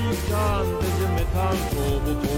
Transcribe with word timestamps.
Standyimy 0.00 1.24
tam 1.34 1.56
po 1.70 1.84
boku 2.04 2.36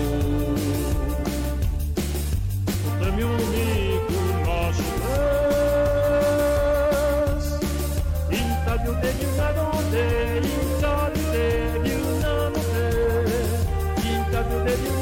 W 2.66 2.68
tym 2.98 3.14
uniku 3.14 4.20
masz 4.46 4.80
bez 5.02 7.44
Interview 8.30 8.94
debut 9.02 9.32
na 9.36 9.48
note 9.52 10.06
Interview 10.36 11.26
debut 11.32 11.92
una 12.12 12.34
note 14.50 15.01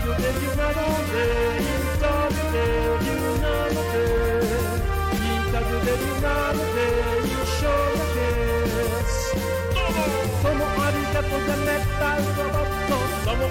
Somos 0.00 0.16
arigato 10.88 11.36
de 11.38 11.56
metal, 11.66 12.20
robot. 12.46 12.70
Somos 13.24 13.50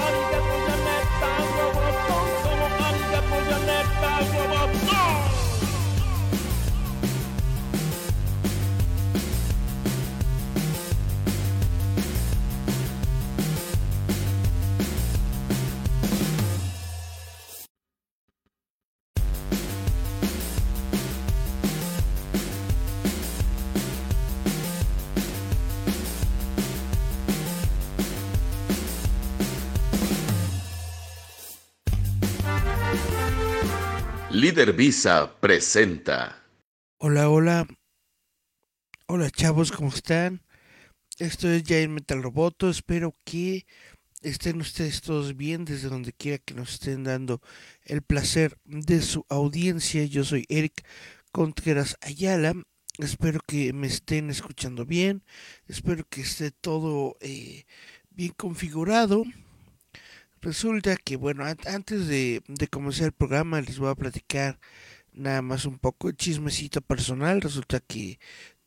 arigato 0.00 0.54
de 0.64 0.74
metal, 0.82 1.44
robot 1.64 1.75
power 4.24 4.64
of 4.64 4.86
God. 4.86 5.15
Líder 34.56 34.72
Visa 34.72 35.38
presenta. 35.38 36.42
Hola, 36.96 37.28
hola. 37.28 37.66
Hola 39.06 39.30
chavos, 39.30 39.70
¿cómo 39.70 39.90
están? 39.90 40.40
Esto 41.18 41.50
es 41.50 41.62
Jair 41.64 41.90
Metal 41.90 42.22
Roboto. 42.22 42.70
Espero 42.70 43.14
que 43.22 43.66
estén 44.22 44.62
ustedes 44.62 45.02
todos 45.02 45.36
bien 45.36 45.66
desde 45.66 45.90
donde 45.90 46.14
quiera 46.14 46.38
que 46.38 46.54
nos 46.54 46.72
estén 46.72 47.04
dando 47.04 47.42
el 47.84 48.00
placer 48.00 48.56
de 48.64 49.02
su 49.02 49.26
audiencia. 49.28 50.06
Yo 50.06 50.24
soy 50.24 50.46
Eric 50.48 50.86
Contreras 51.32 51.98
Ayala. 52.00 52.54
Espero 52.96 53.40
que 53.46 53.74
me 53.74 53.88
estén 53.88 54.30
escuchando 54.30 54.86
bien. 54.86 55.22
Espero 55.68 56.02
que 56.08 56.22
esté 56.22 56.50
todo 56.50 57.18
eh, 57.20 57.66
bien 58.08 58.32
configurado. 58.34 59.22
Resulta 60.46 60.96
que, 60.96 61.16
bueno, 61.16 61.44
an- 61.44 61.58
antes 61.66 62.06
de, 62.06 62.42
de 62.46 62.68
comenzar 62.68 63.06
el 63.06 63.12
programa 63.20 63.60
les 63.60 63.78
voy 63.80 63.90
a 63.90 63.94
platicar 63.96 64.60
nada 65.12 65.42
más 65.42 65.64
un 65.66 65.78
poco 65.78 66.08
de 66.08 66.16
chismecito 66.16 66.80
personal. 66.82 67.40
Resulta 67.40 67.80
que 67.80 68.18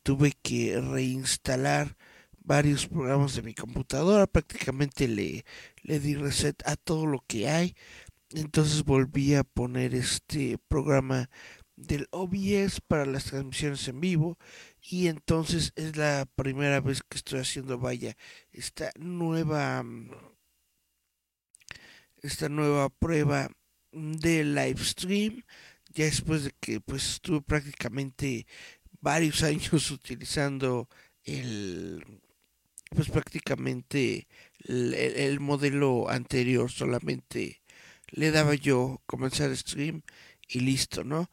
tuve 0.02 0.32
que 0.42 0.78
reinstalar 0.80 1.96
varios 2.40 2.86
programas 2.88 3.34
de 3.34 3.42
mi 3.42 3.54
computadora. 3.54 4.26
Prácticamente 4.26 5.08
le, 5.08 5.44
le 5.82 6.00
di 6.00 6.14
reset 6.16 6.56
a 6.66 6.76
todo 6.76 7.06
lo 7.06 7.24
que 7.26 7.48
hay. 7.48 7.74
Entonces 8.30 8.84
volví 8.84 9.34
a 9.34 9.44
poner 9.44 9.94
este 9.94 10.58
programa 10.68 11.30
del 11.76 12.08
OBS 12.12 12.80
para 12.86 13.06
las 13.06 13.24
transmisiones 13.26 13.88
en 13.88 14.00
vivo. 14.00 14.38
Y 14.82 15.08
entonces 15.08 15.72
es 15.76 15.96
la 15.96 16.26
primera 16.36 16.80
vez 16.80 17.02
que 17.08 17.16
estoy 17.18 17.40
haciendo, 17.40 17.78
vaya, 17.78 18.16
esta 18.52 18.92
nueva... 18.98 19.84
esta 22.22 22.48
nueva 22.48 22.88
prueba 22.88 23.50
de 23.92 24.44
live 24.44 24.84
stream 24.84 25.42
ya 25.92 26.04
después 26.04 26.44
de 26.44 26.52
que 26.60 26.80
pues 26.80 27.14
estuve 27.14 27.42
prácticamente 27.42 28.46
varios 29.00 29.42
años 29.42 29.90
utilizando 29.90 30.88
el 31.24 32.04
pues 32.90 33.08
prácticamente 33.08 34.26
el 34.66 35.38
modelo 35.38 36.08
anterior 36.08 36.70
solamente 36.70 37.62
le 38.08 38.32
daba 38.32 38.54
yo 38.54 39.00
comenzar 39.06 39.56
stream 39.56 40.02
y 40.48 40.60
listo 40.60 41.04
no 41.04 41.30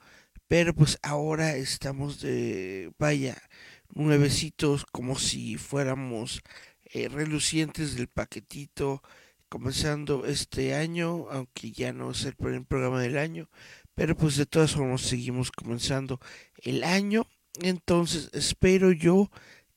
pero 0.48 0.74
pues 0.74 1.00
ahora 1.02 1.56
estamos 1.56 2.22
de 2.22 2.92
vaya 3.00 3.42
nuevecitos 3.90 4.86
como 4.86 5.18
si 5.18 5.58
fuéramos 5.58 6.42
eh, 6.86 7.10
relucientes 7.10 7.96
del 7.96 8.08
paquetito 8.08 9.02
comenzando 9.50 10.26
este 10.26 10.76
año, 10.76 11.28
aunque 11.32 11.72
ya 11.72 11.94
no 11.94 12.12
es 12.12 12.26
el 12.26 12.36
primer 12.36 12.66
programa 12.66 13.02
del 13.02 13.18
año, 13.18 13.50
pero 13.96 14.16
pues 14.16 14.38
de 14.38 14.46
todas 14.46 14.74
formas 14.74 15.02
seguimos 15.02 15.52
comenzando 15.52 16.20
el 16.64 16.84
año. 16.84 17.28
Entonces 17.62 18.30
espero 18.34 18.92
yo 18.92 19.32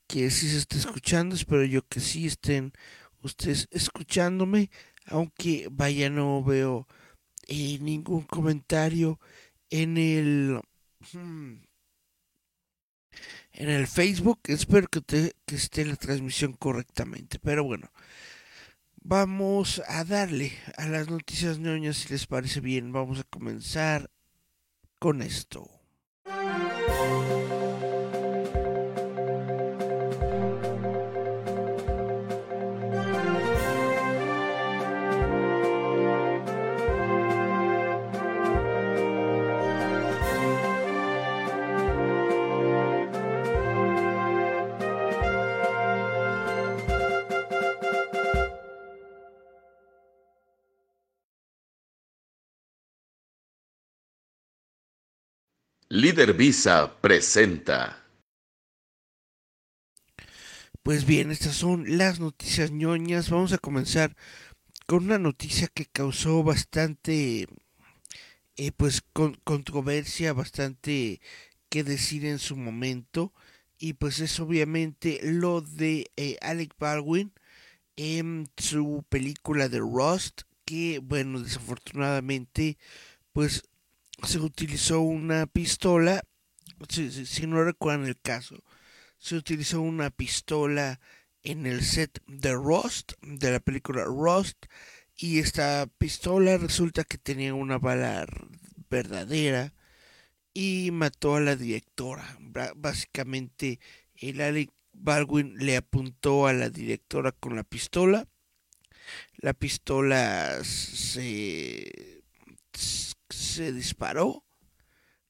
que 0.07 0.31
sí 0.31 0.49
se 0.49 0.59
esté 0.59 0.79
escuchando, 0.79 1.35
espero 1.35 1.65
yo 1.65 1.87
que 1.89 2.01
sí 2.01 2.27
estén 2.27 2.73
ustedes 3.23 3.69
escuchándome, 3.71 4.71
aunque 5.07 5.69
vaya 5.71 6.11
no 6.11 6.43
veo 6.45 6.87
eh, 7.47 7.79
ningún 7.81 8.23
comentario 8.23 9.21
en 9.71 9.99
el 9.99 10.61
hmm, 11.13 11.55
en 13.53 13.69
el 13.69 13.87
Facebook. 13.87 14.41
Espero 14.45 14.89
que, 14.89 15.35
esté 15.47 15.85
la 15.85 15.97
transmisión 15.97 16.53
correctamente, 16.55 17.39
pero 17.39 17.65
bueno. 17.65 17.91
Vamos 19.03 19.83
a 19.89 20.05
darle 20.05 20.53
a 20.77 20.87
las 20.87 21.09
noticias 21.09 21.59
ñoñas 21.59 21.97
si 21.97 22.11
les 22.11 22.27
parece 22.27 22.61
bien. 22.61 22.93
Vamos 22.93 23.19
a 23.19 23.25
comenzar 23.25 24.11
con 24.99 25.23
esto. 25.23 25.69
Líder 56.11 56.33
Visa 56.35 56.89
presenta. 57.01 57.97
Pues 60.83 61.05
bien, 61.07 61.31
estas 61.31 61.55
son 61.57 61.99
las 61.99 62.21
noticias 62.21 62.71
ñoñas. 62.71 63.31
Vamos 63.31 63.53
a 63.53 63.59
comenzar 63.59 64.15
con 64.87 65.05
una 65.07 65.19
noticia 65.19 65.69
que 65.69 65.87
causó 65.87 66.43
bastante, 66.45 67.49
eh, 68.57 68.73
pues, 68.73 69.03
con- 69.13 69.37
controversia, 69.45 70.33
bastante 70.33 71.21
que 71.69 71.85
decir 71.85 72.25
en 72.27 72.39
su 72.39 72.57
momento. 72.57 73.33
y 73.83 73.95
pues 73.95 74.21
es 74.21 74.39
obviamente 74.41 75.21
lo 75.25 75.63
de 75.63 76.11
eh, 76.17 76.37
Alec 76.43 76.75
Baldwin 76.79 77.33
en 77.97 78.51
su 78.59 79.05
película 79.11 79.69
de 79.71 79.79
Rust, 79.81 80.43
que 80.67 81.01
bueno, 81.01 81.41
desafortunadamente 81.43 82.79
pues 83.33 83.65
se 84.25 84.39
utilizó 84.39 85.01
una 85.01 85.47
pistola, 85.47 86.23
si, 86.89 87.11
si 87.27 87.47
no 87.47 87.63
recuerdan 87.65 88.07
el 88.07 88.21
caso, 88.21 88.63
se 89.19 89.37
utilizó 89.37 89.81
una 89.81 90.11
pistola 90.11 91.01
en 91.43 91.67
el 91.67 91.83
set 91.83 92.23
de 92.27 92.53
Rust, 92.53 93.13
de 93.23 93.51
la 93.51 93.61
película 93.61 94.05
Rust, 94.05 94.67
y 95.17 95.39
esta 95.39 95.87
pistola 95.99 96.57
resulta 96.57 97.05
que 97.05 97.19
tenía 97.19 97.55
una 97.55 97.79
bala 97.79 98.27
verdadera 98.89 99.75
y 100.55 100.91
mató 100.93 101.37
a 101.37 101.41
la 101.41 101.57
directora. 101.57 102.39
Básicamente, 102.77 103.81
el 104.15 104.41
Alec 104.41 104.71
Baldwin 104.93 105.57
le 105.59 105.77
apuntó 105.77 106.47
a 106.47 106.53
la 106.53 106.71
directora 106.71 107.33
con 107.33 107.57
la 107.57 107.65
pistola. 107.65 108.27
La 109.39 109.55
pistola 109.55 110.63
se, 110.65 112.23
se 113.31 113.73
disparó. 113.73 114.45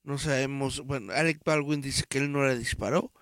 No 0.02 0.18
sabemos, 0.18 0.80
bueno, 0.80 1.12
Alec 1.12 1.42
Baldwin 1.44 1.80
dice 1.80 2.04
que 2.08 2.18
él 2.18 2.32
no 2.32 2.42
la 2.42 2.56
disparó, 2.56 3.12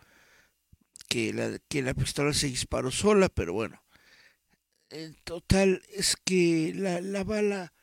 que 1.09 1.33
la, 1.33 1.59
que 1.69 1.83
la 1.83 1.95
pistola 1.95 2.33
se 2.33 2.47
disparó 2.47 2.91
sola, 2.91 3.29
pero 3.29 3.53
bueno. 3.53 3.83
El 4.89 5.17
total 5.23 5.83
es 5.93 6.17
que 6.17 6.73
la, 6.75 7.01
la 7.01 7.25
bala 7.25 7.75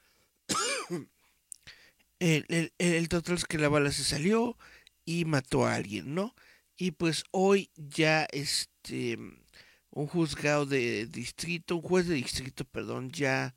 el, 2.20 2.74
el, 2.78 3.10
total 3.10 3.36
es 3.36 3.46
que 3.46 3.60
la 3.60 3.70
bala 3.70 3.92
se 3.92 4.04
salió 4.04 4.58
y 5.06 5.26
mató 5.26 5.66
a 5.66 5.76
alguien, 5.76 6.16
¿no? 6.16 6.34
Y 6.78 6.92
pues 6.92 7.24
hoy 7.32 7.70
ya 7.76 8.28
este 8.32 9.18
un 9.92 10.08
juzgado 10.08 10.66
de 10.66 11.06
distrito, 11.08 11.78
un 11.78 11.82
juez 11.82 12.08
de 12.08 12.16
distrito, 12.16 12.66
perdón, 12.66 13.12
ya 13.12 13.56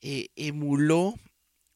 eh, 0.00 0.28
emuló 0.36 1.14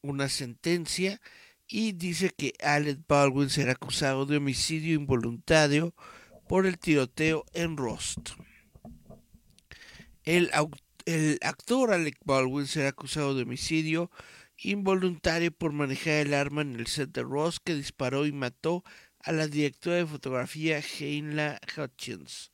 una 0.09 0.29
sentencia 0.29 1.21
y 1.67 1.93
dice 1.93 2.29
que 2.29 2.53
Alec 2.63 2.99
Baldwin 3.07 3.49
será 3.49 3.73
acusado 3.73 4.25
de 4.25 4.37
homicidio 4.37 4.95
involuntario 4.95 5.93
por 6.47 6.65
el 6.65 6.77
tiroteo 6.77 7.45
en 7.53 7.77
Rost. 7.77 8.31
El, 10.23 10.49
actor 11.41 11.91
Alec 11.91 12.17
Baldwin 12.23 12.67
será 12.67 12.89
acusado 12.89 13.35
de 13.35 13.43
homicidio 13.43 14.11
involuntario 14.57 15.51
por 15.51 15.71
manejar 15.71 16.27
el 16.27 16.33
arma 16.33 16.61
en 16.61 16.75
el 16.75 16.87
set 16.87 17.11
de 17.11 17.23
Ross 17.23 17.59
que 17.63 17.75
disparó 17.75 18.25
y 18.25 18.31
mató 18.31 18.83
a 19.19 19.31
la 19.31 19.47
directora 19.47 19.97
de 19.97 20.05
fotografía 20.05 20.79
Heinla 20.79 21.59
Hutchins. 21.77 22.51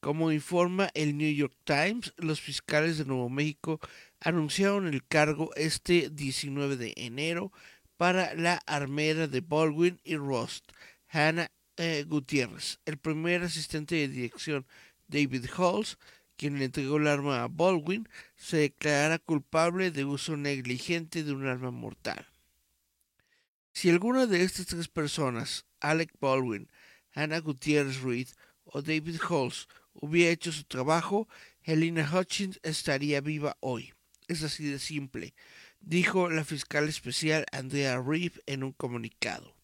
Como 0.00 0.30
informa 0.30 0.90
el 0.94 1.16
New 1.16 1.32
York 1.32 1.56
Times, 1.64 2.12
los 2.18 2.40
fiscales 2.40 2.98
de 2.98 3.04
Nuevo 3.04 3.28
México 3.28 3.80
anunciaron 4.20 4.86
el 4.86 5.06
cargo 5.06 5.50
este 5.54 6.10
19 6.10 6.76
de 6.76 6.92
enero 6.96 7.52
para 7.96 8.34
la 8.34 8.56
armera 8.66 9.26
de 9.26 9.40
Baldwin 9.40 10.00
y 10.04 10.16
Rost, 10.16 10.70
Hannah 11.08 11.50
eh, 11.76 12.04
Gutiérrez. 12.06 12.78
El 12.86 12.98
primer 12.98 13.42
asistente 13.42 13.96
de 13.96 14.08
dirección, 14.08 14.66
David 15.08 15.46
Halls, 15.56 15.98
quien 16.36 16.58
le 16.58 16.66
entregó 16.66 16.98
el 16.98 17.08
arma 17.08 17.42
a 17.42 17.48
Baldwin, 17.48 18.08
se 18.36 18.58
declarará 18.58 19.18
culpable 19.18 19.90
de 19.90 20.04
uso 20.04 20.36
negligente 20.36 21.24
de 21.24 21.32
un 21.32 21.46
arma 21.46 21.70
mortal. 21.70 22.26
Si 23.72 23.90
alguna 23.90 24.26
de 24.26 24.42
estas 24.42 24.66
tres 24.66 24.88
personas, 24.88 25.66
Alec 25.80 26.12
Baldwin, 26.20 26.68
Hannah 27.14 27.40
Gutiérrez 27.40 28.00
Reed 28.02 28.28
o 28.64 28.82
David 28.82 29.20
Halls, 29.28 29.68
hubiera 29.92 30.32
hecho 30.32 30.52
su 30.52 30.64
trabajo, 30.64 31.28
Helena 31.62 32.08
Hutchins 32.12 32.60
estaría 32.62 33.20
viva 33.20 33.56
hoy. 33.60 33.92
Es 34.28 34.42
así 34.42 34.64
de 34.70 34.78
simple, 34.78 35.34
dijo 35.80 36.28
la 36.28 36.44
fiscal 36.44 36.88
especial 36.88 37.46
Andrea 37.50 38.00
Reeve 38.00 38.40
en 38.46 38.62
un 38.62 38.72
comunicado. 38.72 39.56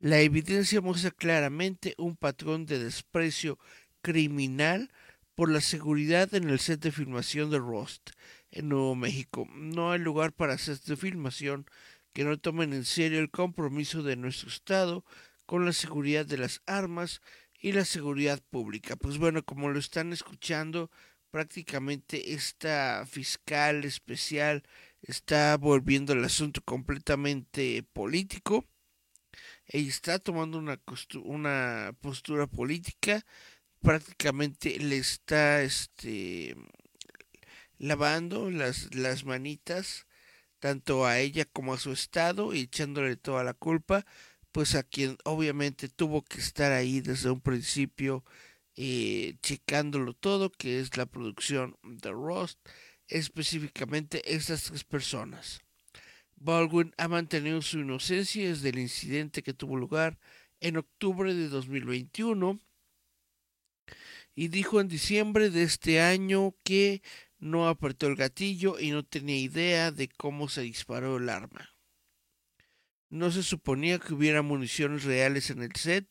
La 0.00 0.20
evidencia 0.20 0.82
muestra 0.82 1.10
claramente 1.10 1.94
un 1.96 2.16
patrón 2.16 2.66
de 2.66 2.78
desprecio 2.78 3.58
criminal 4.02 4.90
por 5.34 5.50
la 5.50 5.62
seguridad 5.62 6.34
en 6.34 6.50
el 6.50 6.60
set 6.60 6.80
de 6.80 6.92
filmación 6.92 7.50
de 7.50 7.58
Rust 7.58 8.10
en 8.50 8.68
Nuevo 8.68 8.94
México. 8.94 9.48
No 9.54 9.92
hay 9.92 9.98
lugar 9.98 10.32
para 10.32 10.58
sets 10.58 10.84
de 10.84 10.96
filmación 10.96 11.66
que 12.12 12.24
no 12.24 12.38
tomen 12.38 12.74
en 12.74 12.84
serio 12.84 13.18
el 13.18 13.30
compromiso 13.30 14.02
de 14.02 14.16
nuestro 14.16 14.48
Estado 14.48 15.04
con 15.46 15.64
la 15.64 15.72
seguridad 15.72 16.26
de 16.26 16.36
las 16.36 16.60
armas 16.66 17.22
y 17.58 17.72
la 17.72 17.86
seguridad 17.86 18.40
pública. 18.50 18.96
Pues 18.96 19.16
bueno, 19.16 19.42
como 19.42 19.70
lo 19.70 19.78
están 19.78 20.12
escuchando, 20.12 20.90
prácticamente 21.34 22.32
esta 22.34 23.04
fiscal 23.06 23.84
especial 23.84 24.62
está 25.02 25.56
volviendo 25.56 26.12
el 26.12 26.24
asunto 26.24 26.62
completamente 26.62 27.82
político. 27.92 28.64
Ella 29.66 29.88
está 29.88 30.20
tomando 30.20 30.58
una, 30.58 30.80
una 31.24 31.92
postura 32.00 32.46
política 32.46 33.26
prácticamente 33.80 34.78
le 34.78 34.98
está 34.98 35.62
este 35.62 36.54
lavando 37.78 38.52
las, 38.52 38.94
las 38.94 39.24
manitas 39.24 40.06
tanto 40.60 41.04
a 41.04 41.18
ella 41.18 41.46
como 41.46 41.74
a 41.74 41.78
su 41.78 41.90
estado 41.90 42.54
y 42.54 42.60
echándole 42.60 43.16
toda 43.16 43.42
la 43.42 43.54
culpa 43.54 44.06
pues 44.52 44.76
a 44.76 44.84
quien 44.84 45.18
obviamente 45.24 45.88
tuvo 45.88 46.22
que 46.22 46.38
estar 46.38 46.70
ahí 46.70 47.00
desde 47.00 47.30
un 47.30 47.40
principio 47.40 48.24
eh, 48.76 49.36
checándolo 49.42 50.14
todo 50.14 50.50
que 50.50 50.80
es 50.80 50.96
la 50.96 51.06
producción 51.06 51.76
de 51.82 52.10
Rust 52.10 52.58
específicamente 53.08 54.34
estas 54.34 54.64
tres 54.64 54.84
personas 54.84 55.62
Baldwin 56.36 56.92
ha 56.98 57.08
mantenido 57.08 57.62
su 57.62 57.78
inocencia 57.78 58.48
desde 58.48 58.70
el 58.70 58.78
incidente 58.78 59.42
que 59.42 59.54
tuvo 59.54 59.76
lugar 59.76 60.18
en 60.60 60.76
octubre 60.76 61.34
de 61.34 61.48
2021 61.48 62.58
y 64.34 64.48
dijo 64.48 64.80
en 64.80 64.88
diciembre 64.88 65.50
de 65.50 65.62
este 65.62 66.00
año 66.00 66.54
que 66.64 67.02
no 67.38 67.68
apretó 67.68 68.06
el 68.06 68.16
gatillo 68.16 68.78
y 68.78 68.90
no 68.90 69.04
tenía 69.04 69.36
idea 69.36 69.90
de 69.90 70.08
cómo 70.08 70.48
se 70.48 70.62
disparó 70.62 71.18
el 71.18 71.28
arma. 71.28 71.70
No 73.10 73.30
se 73.30 73.42
suponía 73.42 73.98
que 73.98 74.14
hubiera 74.14 74.42
municiones 74.42 75.04
reales 75.04 75.50
en 75.50 75.62
el 75.62 75.74
set, 75.76 76.08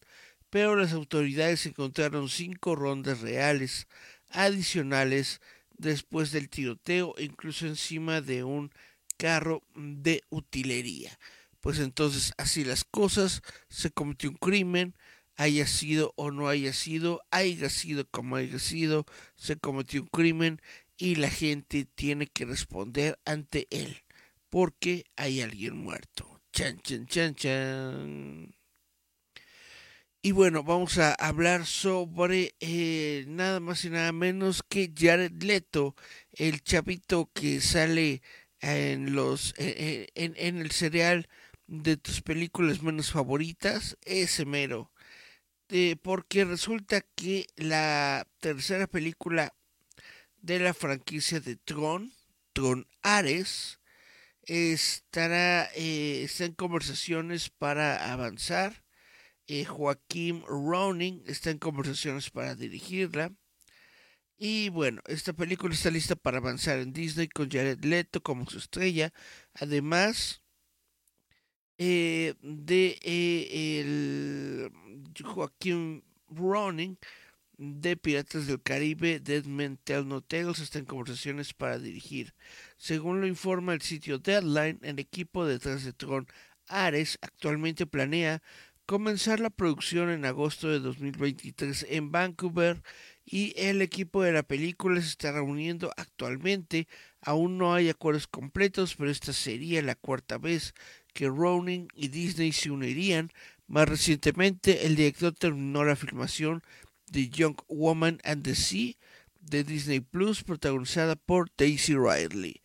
pero 0.53 0.75
las 0.75 0.93
autoridades 0.93 1.65
encontraron 1.65 2.29
cinco 2.29 2.75
rondas 2.75 3.22
reales 3.22 3.88
adicionales 4.29 5.41
después 5.79 6.31
del 6.31 6.48
tiroteo, 6.48 7.15
incluso 7.17 7.65
encima 7.65 8.22
de 8.22 8.43
un 8.43 8.72
carro 9.17 9.63
de 9.74 10.22
utilería. 10.29 11.17
Pues 11.60 11.79
entonces 11.79 12.33
así 12.38 12.63
las 12.63 12.83
cosas, 12.83 13.41
se 13.67 13.89
cometió 13.89 14.29
un 14.29 14.36
crimen, 14.36 14.93
haya 15.38 15.65
sido 15.65 16.13
o 16.17 16.29
no 16.29 16.48
haya 16.48 16.72
sido, 16.72 17.24
haya 17.31 17.72
sido 17.72 18.07
como 18.07 18.36
haya 18.36 18.60
sido, 18.60 19.07
se 19.36 19.57
cometió 19.57 20.03
un 20.03 20.07
crimen 20.10 20.62
y 20.98 21.15
la 21.15 21.31
gente 21.31 21.86
tiene 21.95 22.27
que 22.27 22.45
responder 22.45 23.17
ante 23.25 23.65
él, 23.72 24.03
porque 24.51 25.05
hay 25.15 25.41
alguien 25.41 25.77
muerto. 25.77 26.43
Chan, 26.51 26.79
chan, 26.81 27.07
chan, 27.07 27.33
chan. 27.33 28.62
Y 30.24 30.32
bueno, 30.32 30.63
vamos 30.63 30.98
a 30.98 31.13
hablar 31.13 31.65
sobre 31.65 32.56
eh, 32.62 33.25
nada 33.27 33.60
más 33.60 33.84
y 33.86 33.89
nada 33.89 34.12
menos 34.13 34.63
que 34.63 34.92
Jared 34.98 35.44
Leto, 35.44 35.96
el 36.32 36.63
chavito 36.63 37.30
que 37.34 37.62
sale 37.62 38.22
en 38.62 39.13
los 39.13 39.51
eh, 39.58 40.08
eh, 40.15 40.36
en, 40.38 40.58
el 40.58 40.72
serial 40.72 41.27
de 41.68 41.98
tus 41.98 42.22
películas 42.22 42.82
menos 42.82 43.12
favoritas, 43.12 43.98
ese 44.06 44.46
mero. 44.46 44.94
Este, 45.74 45.96
porque 45.96 46.46
resulta 46.46 47.01
que 47.01 47.48
la 47.56 48.27
tercera 48.39 48.86
película 48.86 49.56
de 50.38 50.60
la 50.60 50.75
franquicia 50.75 51.39
de 51.39 51.56
Tron, 51.56 52.13
Tron 52.53 52.88
Ares, 53.01 53.80
estará 54.44 55.72
eh, 55.75 56.22
está 56.25 56.46
en 56.46 56.53
conversaciones 56.53 57.50
para 57.50 58.13
avanzar. 58.13 58.83
Eh, 59.48 59.66
Joaquín 59.66 60.44
Ronin 60.48 61.24
está 61.28 61.52
en 61.52 61.60
conversaciones 61.60 62.30
para 62.30 62.56
dirigirla. 62.56 63.34
Y 64.38 64.70
bueno, 64.70 65.02
esta 65.08 65.34
película 65.34 65.74
está 65.74 65.90
lista 65.92 66.16
para 66.16 66.38
avanzar 66.40 66.80
en 66.80 66.94
Disney 66.94 67.28
con 67.28 67.50
Jared 67.50 67.84
Leto 67.84 68.22
como 68.22 68.46
su 68.50 68.58
estrella. 68.58 69.14
Además, 69.54 70.44
eh, 71.78 72.36
de 72.42 73.00
eh, 73.02 73.80
el 73.82 74.72
Joaquín 75.24 76.04
Ronin 76.30 76.98
de 77.58 77.96
Piratas 77.98 78.48
del 78.48 78.62
Caribe, 78.62 79.20
Dead 79.20 79.46
Men 79.46 79.78
Tell 79.84 80.08
No 80.08 80.22
Tales 80.22 80.60
está 80.60 80.80
en 80.80 80.86
conversaciones 80.86 81.54
para 81.54 81.80
dirigir. 81.80 82.34
Según 82.78 83.22
lo 83.22 83.28
informa 83.28 83.74
el 83.74 83.82
sitio 83.82 84.20
Deadline, 84.20 84.80
el 84.82 85.00
equipo 85.00 85.46
detrás 85.46 85.84
de 85.84 85.94
Tron 85.94 86.28
Ares 86.68 87.18
actualmente 87.22 87.86
planea 87.86 88.42
comenzar 88.94 89.40
la 89.40 89.50
producción 89.50 90.12
en 90.12 90.24
agosto 90.24 90.70
de 90.70 90.80
2023 90.80 91.88
en 91.90 92.12
Vancouver 92.12 92.84
y 93.26 93.52
el 93.58 93.82
equipo 93.82 94.22
de 94.22 94.32
la 94.32 94.44
película 94.44 95.02
se 95.02 95.08
está 95.08 95.32
reuniendo 95.32 95.92
actualmente. 95.98 96.88
Aún 97.20 97.58
no 97.58 97.74
hay 97.74 97.90
acuerdos 97.90 98.28
completos, 98.28 98.96
pero 98.96 99.10
esta 99.10 99.34
sería 99.34 99.82
la 99.82 99.96
cuarta 99.96 100.38
vez 100.38 100.76
que 101.12 101.26
Rowling 101.26 101.88
y 101.96 102.10
Disney 102.10 102.52
se 102.52 102.70
unirían. 102.70 103.32
Más 103.66 103.90
recientemente, 103.90 104.86
el 104.86 104.96
director 104.96 105.34
terminó 105.34 105.84
la 105.84 105.96
filmación 105.96 106.62
de 107.08 107.30
Young 107.30 107.56
Woman 107.70 108.20
and 108.24 108.44
the 108.44 108.54
Sea 108.54 108.94
de 109.40 109.64
Disney 109.64 110.02
Plus, 110.02 110.44
protagonizada 110.44 111.16
por 111.16 111.50
Daisy 111.58 111.96
Ridley. 111.96 112.62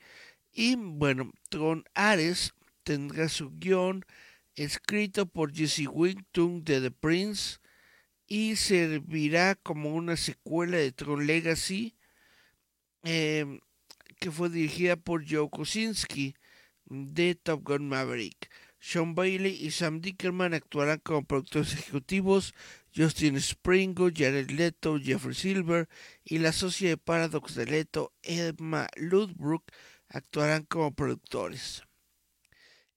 Y 0.52 0.76
bueno, 0.76 1.32
Tron 1.48 1.84
Ares 1.94 2.52
tendrá 2.84 3.30
su 3.30 3.50
guion 3.52 4.04
escrito 4.64 5.26
por 5.26 5.54
Jesse 5.54 5.86
Wington 5.88 6.64
de 6.64 6.80
The 6.80 6.90
Prince 6.90 7.58
y 8.26 8.56
servirá 8.56 9.54
como 9.54 9.94
una 9.94 10.16
secuela 10.16 10.76
de 10.76 10.92
Tron 10.92 11.26
Legacy 11.26 11.96
em, 13.04 13.60
que 14.18 14.30
fue 14.30 14.50
dirigida 14.50 14.96
por 14.96 15.24
Joe 15.28 15.48
Kosinski 15.48 16.34
de 16.86 17.36
Top 17.36 17.62
Gun 17.62 17.88
Maverick. 17.88 18.50
Sean 18.80 19.14
Bailey 19.14 19.54
y 19.64 19.70
Sam 19.70 20.00
Dickerman 20.00 20.54
actuarán 20.54 21.00
como 21.00 21.24
productores 21.24 21.72
ejecutivos, 21.74 22.54
Justin 22.94 23.40
Springo, 23.40 24.08
Jared 24.14 24.50
Leto, 24.50 24.98
Jeffrey 25.00 25.34
Silver 25.34 25.88
y 26.24 26.38
la 26.38 26.52
socia 26.52 26.88
de 26.90 26.96
Paradox 26.96 27.54
de 27.54 27.66
Leto, 27.66 28.12
Emma 28.22 28.88
Ludbrook, 28.96 29.64
actuarán 30.08 30.64
como 30.64 30.94
productores. 30.94 31.87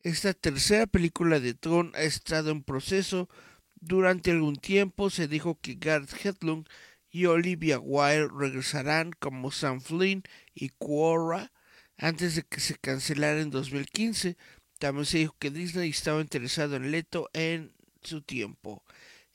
Esta 0.04 0.34
tercera 0.34 0.88
película 0.88 1.40
de 1.40 1.54
Tron 1.54 1.92
ha 1.94 2.02
estado 2.02 2.50
en 2.50 2.64
proceso 2.64 3.30
durante 3.76 4.32
algún 4.32 4.56
tiempo. 4.56 5.12
Se 5.12 5.28
dijo 5.28 5.60
que 5.62 5.76
Gareth 5.76 6.26
Hedlund 6.26 6.68
y 7.12 7.28
Olivia 7.28 7.78
Wilde 7.78 8.30
regresarán 8.36 9.12
como 9.12 9.52
Sam 9.52 9.80
Flynn 9.80 10.24
y 10.56 10.70
Quora 10.70 11.52
antes 11.98 12.36
de 12.36 12.42
que 12.42 12.60
se 12.60 12.80
cancelara 12.80 13.42
en 13.42 13.52
2015. 13.52 14.38
También 14.80 15.06
se 15.06 15.20
dijo 15.20 15.36
que 15.38 15.52
Disney 15.52 15.92
estaba 15.92 16.20
interesado 16.20 16.78
en 16.78 16.90
Leto 16.90 17.30
en 17.34 17.72
su 18.02 18.24
tiempo. 18.24 18.84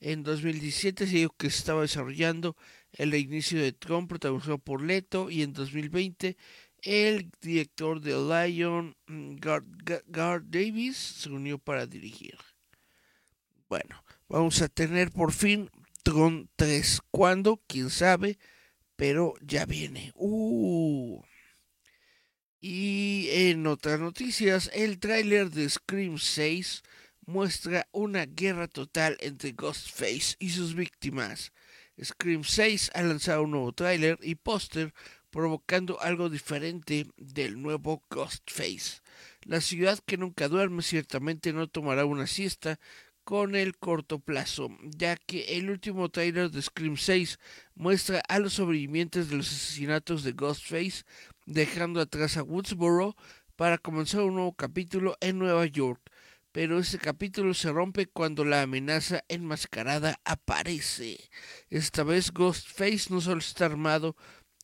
En 0.01 0.25
2017 0.25 1.07
se 1.07 1.17
dijo 1.17 1.35
que 1.39 1.47
estaba 1.47 1.83
desarrollando 1.83 2.57
el 2.91 3.13
reinicio 3.13 3.61
de 3.63 3.73
Tron 3.73 4.09
protagonizado 4.09 4.59
por 4.59 4.83
Leto 4.83 5.31
y 5.31 5.43
en 5.43 5.53
2020 5.53 6.37
el 6.87 7.33
director 7.41 8.01
de 8.01 8.13
Lion, 8.13 8.97
mm, 9.09 9.37
Gar, 9.41 10.43
Davis, 10.49 10.97
se 10.97 11.29
unió 11.29 11.59
para 11.59 11.85
dirigir. 11.85 12.39
Bueno, 13.69 14.05
vamos 14.29 14.63
a 14.63 14.69
tener 14.69 15.11
por 15.11 15.33
fin 15.33 15.69
Tron 16.05 16.49
3. 16.55 17.01
¿Cuándo? 17.11 17.61
¿Quién 17.67 17.91
sabe? 17.91 18.39
Pero 18.95 19.35
ya 19.41 19.67
viene. 19.67 20.13
Uh. 20.15 21.21
Y 22.61 23.31
en 23.33 23.67
otras 23.67 23.99
noticias, 23.99 24.71
el 24.73 25.01
tráiler 25.01 25.51
de 25.51 25.69
Scream 25.69 26.19
6 26.19 26.85
muestra 27.27 27.89
una 27.91 28.27
guerra 28.27 28.69
total 28.69 29.17
entre 29.19 29.53
Ghostface 29.53 30.37
y 30.39 30.51
sus 30.51 30.77
víctimas. 30.77 31.53
Scream 32.03 32.45
6 32.45 32.93
ha 32.95 33.03
lanzado 33.03 33.43
un 33.43 33.51
nuevo 33.51 33.73
tráiler 33.73 34.19
y 34.23 34.37
póster 34.37 34.95
provocando 35.31 36.01
algo 36.01 36.29
diferente 36.29 37.07
del 37.17 37.61
nuevo 37.61 38.03
Ghostface. 38.11 39.01
La 39.43 39.61
ciudad 39.61 39.99
que 40.05 40.17
nunca 40.17 40.49
duerme 40.49 40.83
ciertamente 40.83 41.53
no 41.53 41.69
tomará 41.69 42.05
una 42.05 42.27
siesta 42.27 42.79
con 43.27 43.57
el 43.57 43.77
corto 43.77 44.21
plazo, 44.21 44.71
ya 44.85 45.17
que 45.17 45.57
el 45.59 45.69
último 45.69 46.09
trailer 46.11 46.49
de 46.51 46.63
Scream 46.63 46.97
6 46.97 47.41
muestra 47.75 48.23
a 48.29 48.39
los 48.39 48.53
sobrevivientes 48.53 49.29
de 49.29 49.37
los 49.37 49.49
asesinatos 49.49 50.23
de 50.23 50.31
Ghostface, 50.31 51.03
dejando 51.45 52.01
atrás 52.01 52.37
a 52.37 52.45
Woodsboro 52.45 53.17
para 53.57 53.79
comenzar 53.79 54.21
un 54.23 54.35
nuevo 54.35 54.53
capítulo 54.53 55.17
en 55.21 55.41
Nueva 55.41 55.67
York. 55.67 56.01
Pero 56.53 56.79
ese 56.79 56.99
capítulo 56.99 57.53
se 57.53 57.73
rompe 57.73 58.07
cuando 58.07 58.45
la 58.45 58.63
amenaza 58.63 59.25
enmascarada 59.29 60.21
aparece. 60.25 61.19
Esta 61.69 62.05
vez 62.05 62.33
Ghostface 62.33 63.09
no 63.11 63.21
solo 63.21 63.41
está 63.41 63.67
armado 63.67 64.17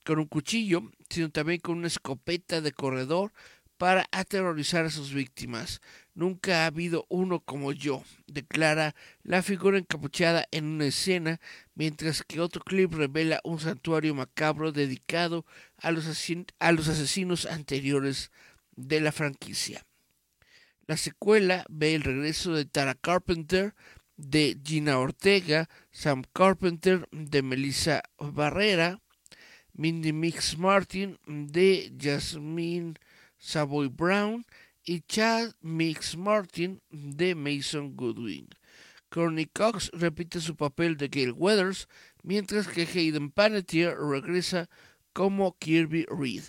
con 0.05 0.19
un 0.19 0.27
cuchillo, 0.27 0.91
sino 1.09 1.31
también 1.31 1.61
con 1.61 1.79
una 1.79 1.87
escopeta 1.87 2.61
de 2.61 2.73
corredor 2.73 3.33
para 3.83 4.07
aterrorizar 4.13 4.85
a 4.85 4.91
sus 4.91 5.13
víctimas. 5.13 5.81
Nunca 6.15 6.63
ha 6.63 6.67
habido 6.67 7.05
uno 7.09 7.41
como 7.41 7.73
yo, 7.73 8.05
declara 8.29 8.95
la 9.25 9.43
figura 9.43 9.77
encapuchada 9.77 10.47
en 10.53 10.67
una 10.67 10.87
escena, 10.87 11.41
mientras 11.75 12.23
que 12.23 12.41
otro 12.41 12.63
clip 12.63 12.95
revela 12.95 13.41
un 13.43 13.59
santuario 13.59 14.15
macabro 14.15 14.71
dedicado 14.71 15.45
a 15.79 15.91
los, 15.91 16.07
a 16.61 16.73
los 16.73 16.89
asesinos 16.89 17.47
anteriores 17.47 18.31
de 18.77 19.01
la 19.01 19.11
franquicia. 19.11 19.85
La 20.87 20.97
secuela 20.97 21.65
ve 21.69 21.97
el 21.97 22.03
regreso 22.03 22.55
de 22.55 22.67
Tara 22.67 22.95
Carpenter, 22.95 23.75
de 24.17 24.57
Gina 24.65 25.01
Ortega, 25.01 25.69
Sam 25.91 26.23
Carpenter, 26.33 27.09
de 27.11 27.43
Melissa 27.43 28.03
Barrera, 28.17 29.02
Mindy 29.75 30.13
Mix 30.13 30.59
Martin 30.59 31.19
de 31.27 31.93
Jasmine 31.99 32.95
Savoy 33.39 33.89
Brown 33.89 34.45
y 34.85 35.01
Chad 35.01 35.55
Mix 35.61 36.17
Martin 36.17 36.81
de 36.91 37.35
Mason 37.35 37.97
Goodwin. 37.97 38.49
Courtney 39.09 39.47
Cox 39.47 39.91
repite 39.93 40.41
su 40.41 40.57
papel 40.57 40.97
de 40.97 41.09
Gail 41.09 41.33
Weathers, 41.33 41.89
mientras 42.23 42.67
que 42.67 42.83
Hayden 42.83 43.31
Panettiere 43.31 43.95
regresa 43.95 44.69
como 45.13 45.57
Kirby 45.59 46.07
Reed. 46.09 46.45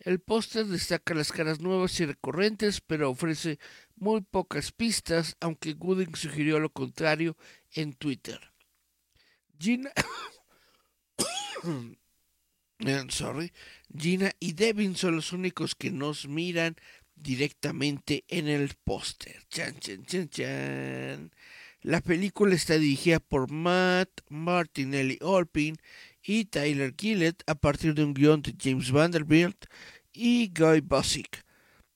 El 0.00 0.20
póster 0.20 0.66
destaca 0.66 1.14
las 1.14 1.32
caras 1.32 1.60
nuevas 1.60 1.98
y 2.00 2.06
recurrentes, 2.06 2.80
pero 2.80 3.10
ofrece 3.10 3.58
muy 3.96 4.20
pocas 4.20 4.72
pistas, 4.72 5.36
aunque 5.40 5.74
Goodwin 5.74 6.14
sugirió 6.14 6.58
lo 6.58 6.70
contrario 6.70 7.36
en 7.72 7.94
Twitter. 7.94 8.40
Gina 9.58 9.92
sorry, 13.08 13.52
Gina 13.96 14.32
y 14.40 14.52
Devin 14.52 14.96
son 14.96 15.16
los 15.16 15.32
únicos 15.32 15.74
que 15.74 15.90
nos 15.90 16.26
miran 16.28 16.76
directamente 17.16 18.24
en 18.28 18.48
el 18.48 18.70
póster. 18.84 19.42
Chan, 19.48 19.78
chan, 19.78 20.04
chan, 20.04 20.28
chan. 20.28 21.32
La 21.82 22.00
película 22.00 22.54
está 22.54 22.78
dirigida 22.78 23.20
por 23.20 23.50
Matt 23.50 24.08
Martinelli 24.28 25.18
Olpin 25.20 25.76
y 26.22 26.46
Tyler 26.46 26.94
Gillett 26.96 27.42
a 27.46 27.54
partir 27.54 27.94
de 27.94 28.04
un 28.04 28.14
guion 28.14 28.42
de 28.42 28.54
James 28.58 28.90
Vanderbilt 28.90 29.66
y 30.12 30.48
Guy 30.48 30.80
Busick. 30.80 31.44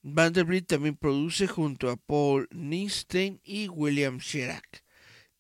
Vanderbilt 0.03 0.67
también 0.67 0.97
produce 0.97 1.47
junto 1.47 1.91
a 1.91 1.97
Paul 1.97 2.49
Nistein 2.51 3.41
y 3.43 3.69
William 3.69 4.19
Sherak. 4.19 4.85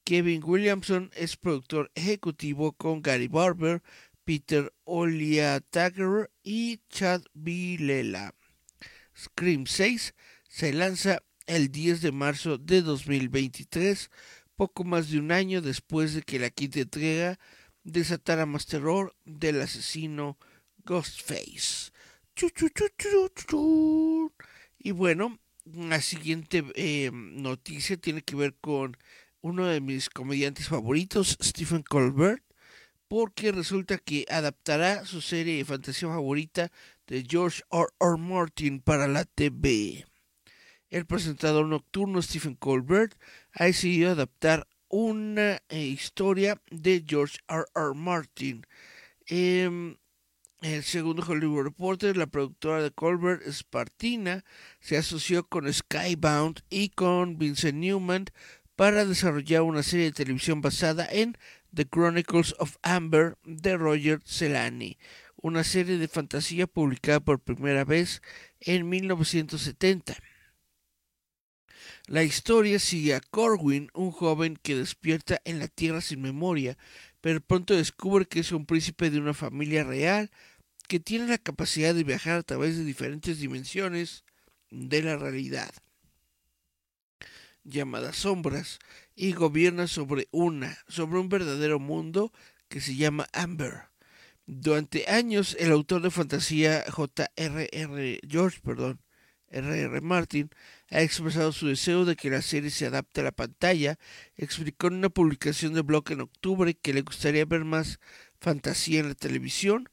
Kevin 0.04 0.42
Williamson 0.42 1.10
es 1.14 1.36
productor 1.36 1.90
ejecutivo 1.94 2.72
con 2.72 3.02
Gary 3.02 3.28
Barber, 3.28 3.82
Peter 4.28 4.74
Oliatagger 4.84 6.30
y 6.42 6.82
Chad 6.90 7.22
Vilela. 7.32 8.34
Scream 9.16 9.64
6 9.64 10.14
se 10.46 10.74
lanza 10.74 11.22
el 11.46 11.72
10 11.72 12.02
de 12.02 12.12
marzo 12.12 12.58
de 12.58 12.82
2023, 12.82 14.10
poco 14.54 14.84
más 14.84 15.10
de 15.10 15.18
un 15.18 15.32
año 15.32 15.62
después 15.62 16.12
de 16.12 16.20
que 16.20 16.38
la 16.38 16.50
quinta 16.50 16.80
entrega 16.80 17.40
desatara 17.84 18.44
más 18.44 18.66
terror 18.66 19.16
del 19.24 19.62
asesino 19.62 20.36
Ghostface. 20.84 21.90
Y 24.78 24.90
bueno, 24.90 25.38
la 25.64 26.02
siguiente 26.02 26.64
eh, 26.74 27.10
noticia 27.14 27.96
tiene 27.96 28.20
que 28.20 28.36
ver 28.36 28.54
con 28.60 28.94
uno 29.40 29.64
de 29.64 29.80
mis 29.80 30.10
comediantes 30.10 30.68
favoritos, 30.68 31.38
Stephen 31.40 31.82
Colbert, 31.82 32.42
porque 33.08 33.52
resulta 33.52 33.98
que 33.98 34.26
adaptará 34.30 35.04
su 35.04 35.20
serie 35.20 35.56
de 35.56 35.64
fantasía 35.64 36.08
favorita 36.08 36.70
de 37.06 37.24
George 37.28 37.62
R. 37.72 37.86
R. 38.00 38.16
Martin 38.18 38.80
para 38.80 39.08
la 39.08 39.24
TV. 39.24 40.06
El 40.90 41.06
presentador 41.06 41.66
nocturno 41.66 42.22
Stephen 42.22 42.54
Colbert 42.54 43.18
ha 43.52 43.64
decidido 43.64 44.10
adaptar 44.10 44.66
una 44.88 45.62
eh, 45.68 45.80
historia 45.80 46.60
de 46.70 47.04
George 47.06 47.38
R. 47.48 47.64
R. 47.74 47.94
Martin. 47.94 48.66
Eh, 49.26 49.96
el 50.60 50.82
segundo 50.82 51.24
Hollywood 51.26 51.62
Reporter, 51.62 52.16
la 52.16 52.26
productora 52.26 52.82
de 52.82 52.90
Colbert, 52.90 53.42
Spartina, 53.48 54.44
se 54.80 54.96
asoció 54.96 55.46
con 55.46 55.72
Skybound 55.72 56.62
y 56.68 56.88
con 56.88 57.38
Vincent 57.38 57.78
Newman 57.78 58.26
para 58.74 59.04
desarrollar 59.04 59.62
una 59.62 59.82
serie 59.82 60.06
de 60.06 60.12
televisión 60.12 60.60
basada 60.60 61.06
en 61.10 61.36
The 61.74 61.86
Chronicles 61.86 62.54
of 62.58 62.76
Amber 62.82 63.36
de 63.44 63.76
Roger 63.76 64.20
Celani, 64.24 64.98
una 65.36 65.64
serie 65.64 65.98
de 65.98 66.08
fantasía 66.08 66.66
publicada 66.66 67.20
por 67.20 67.40
primera 67.40 67.84
vez 67.84 68.22
en 68.60 68.88
1970. 68.88 70.16
La 72.06 72.22
historia 72.22 72.78
sigue 72.78 73.14
a 73.14 73.20
Corwin, 73.20 73.90
un 73.92 74.10
joven 74.10 74.58
que 74.62 74.76
despierta 74.76 75.40
en 75.44 75.58
la 75.58 75.68
Tierra 75.68 76.00
sin 76.00 76.22
memoria, 76.22 76.78
pero 77.20 77.40
pronto 77.40 77.76
descubre 77.76 78.26
que 78.26 78.40
es 78.40 78.52
un 78.52 78.64
príncipe 78.64 79.10
de 79.10 79.18
una 79.18 79.34
familia 79.34 79.84
real 79.84 80.30
que 80.88 81.00
tiene 81.00 81.26
la 81.26 81.38
capacidad 81.38 81.94
de 81.94 82.04
viajar 82.04 82.38
a 82.38 82.42
través 82.42 82.78
de 82.78 82.84
diferentes 82.84 83.38
dimensiones 83.38 84.24
de 84.70 85.02
la 85.02 85.16
realidad, 85.16 85.70
llamadas 87.64 88.16
sombras, 88.16 88.78
y 89.18 89.32
gobierna 89.32 89.88
sobre 89.88 90.28
una, 90.30 90.78
sobre 90.86 91.18
un 91.18 91.28
verdadero 91.28 91.80
mundo 91.80 92.32
que 92.68 92.80
se 92.80 92.94
llama 92.94 93.26
Amber. 93.32 93.88
Durante 94.46 95.10
años, 95.10 95.56
el 95.58 95.72
autor 95.72 96.02
de 96.02 96.12
fantasía 96.12 96.84
J.R.R. 96.88 98.20
George, 98.26 98.60
perdón, 98.62 99.00
R.R. 99.48 100.00
Martin, 100.02 100.50
ha 100.90 101.02
expresado 101.02 101.50
su 101.50 101.66
deseo 101.66 102.04
de 102.04 102.14
que 102.14 102.30
la 102.30 102.42
serie 102.42 102.70
se 102.70 102.86
adapte 102.86 103.20
a 103.20 103.24
la 103.24 103.32
pantalla. 103.32 103.98
Explicó 104.36 104.86
en 104.86 104.94
una 104.94 105.08
publicación 105.08 105.74
de 105.74 105.82
blog 105.82 106.12
en 106.12 106.20
octubre 106.20 106.74
que 106.74 106.94
le 106.94 107.02
gustaría 107.02 107.44
ver 107.44 107.64
más 107.64 107.98
fantasía 108.40 109.00
en 109.00 109.08
la 109.08 109.14
televisión, 109.14 109.88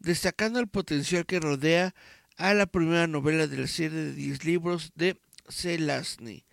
destacando 0.00 0.58
el 0.58 0.66
potencial 0.66 1.24
que 1.24 1.38
rodea 1.38 1.94
a 2.36 2.52
la 2.52 2.66
primera 2.66 3.06
novela 3.06 3.46
de 3.46 3.58
la 3.58 3.68
serie 3.68 3.96
de 3.96 4.14
10 4.14 4.44
libros 4.44 4.90
de 4.96 5.20
C. 5.48 5.78
Lasney. 5.78 6.44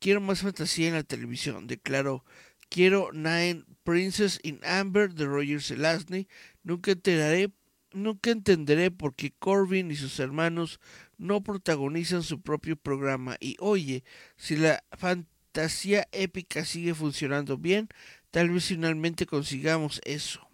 Quiero 0.00 0.22
más 0.22 0.40
fantasía 0.40 0.88
en 0.88 0.94
la 0.94 1.02
televisión, 1.02 1.66
declaró. 1.66 2.24
Quiero 2.70 3.12
Nine 3.12 3.64
Princess 3.84 4.40
in 4.42 4.58
Amber 4.64 5.12
de 5.12 5.26
Roger 5.26 5.60
Zelazny. 5.60 6.26
Nunca 6.62 6.92
enteraré, 6.92 7.52
nunca 7.92 8.30
entenderé 8.30 8.90
por 8.90 9.14
qué 9.14 9.32
Corbin 9.38 9.90
y 9.90 9.96
sus 9.96 10.18
hermanos 10.18 10.80
no 11.18 11.42
protagonizan 11.42 12.22
su 12.22 12.40
propio 12.40 12.76
programa. 12.76 13.36
Y 13.40 13.56
oye, 13.60 14.02
si 14.36 14.56
la 14.56 14.82
fantasía 14.96 16.08
épica 16.12 16.64
sigue 16.64 16.94
funcionando 16.94 17.58
bien, 17.58 17.88
tal 18.30 18.48
vez 18.48 18.64
finalmente 18.64 19.26
consigamos 19.26 20.00
eso. 20.04 20.48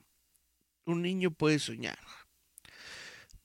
Un 0.87 1.03
niño 1.03 1.31
puede 1.31 1.61
soñar. 1.61 1.99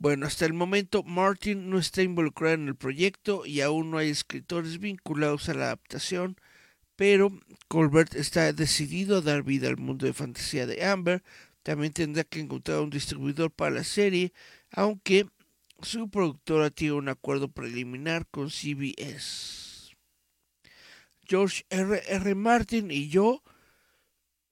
Bueno, 0.01 0.25
hasta 0.25 0.47
el 0.47 0.53
momento 0.53 1.03
Martin 1.03 1.69
no 1.69 1.77
está 1.77 2.01
involucrado 2.01 2.55
en 2.55 2.67
el 2.67 2.75
proyecto 2.75 3.45
y 3.45 3.61
aún 3.61 3.91
no 3.91 3.99
hay 3.99 4.09
escritores 4.09 4.79
vinculados 4.79 5.47
a 5.47 5.53
la 5.53 5.65
adaptación, 5.65 6.37
pero 6.95 7.29
Colbert 7.67 8.15
está 8.15 8.51
decidido 8.51 9.17
a 9.17 9.21
dar 9.21 9.43
vida 9.43 9.67
al 9.67 9.77
mundo 9.77 10.07
de 10.07 10.13
fantasía 10.13 10.65
de 10.65 10.83
Amber. 10.83 11.21
También 11.61 11.93
tendrá 11.93 12.23
que 12.23 12.39
encontrar 12.39 12.79
un 12.79 12.89
distribuidor 12.89 13.51
para 13.51 13.69
la 13.69 13.83
serie, 13.83 14.33
aunque 14.71 15.27
su 15.83 16.09
productora 16.09 16.71
tiene 16.71 16.93
un 16.93 17.07
acuerdo 17.07 17.49
preliminar 17.49 18.25
con 18.31 18.49
CBS. 18.49 19.95
George 21.27 21.63
R. 21.69 22.01
R. 22.07 22.33
Martin 22.33 22.89
y 22.89 23.09
yo 23.09 23.43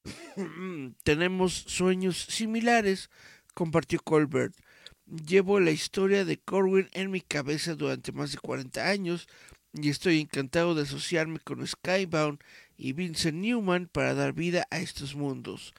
tenemos 1.04 1.54
sueños 1.54 2.24
similares, 2.30 3.10
compartió 3.56 4.00
Colbert. 4.04 4.54
Llevo 5.10 5.60
la 5.60 5.72
historia 5.72 6.24
de 6.24 6.38
Corwin 6.38 6.88
en 6.92 7.10
mi 7.10 7.22
cabeza 7.22 7.74
durante 7.74 8.12
más 8.12 8.32
de 8.32 8.38
40 8.38 8.88
años 8.88 9.28
y 9.74 9.90
estoy 9.90 10.20
encantado 10.20 10.76
de 10.76 10.84
asociarme 10.84 11.40
con 11.40 11.66
Skybound 11.66 12.40
y 12.78 12.94
Vincent 12.94 13.38
Newman 13.38 13.88
para 13.88 14.14
dar 14.14 14.34
vida 14.34 14.68
a 14.70 14.80
estos 14.80 15.16
mundos. 15.16 15.74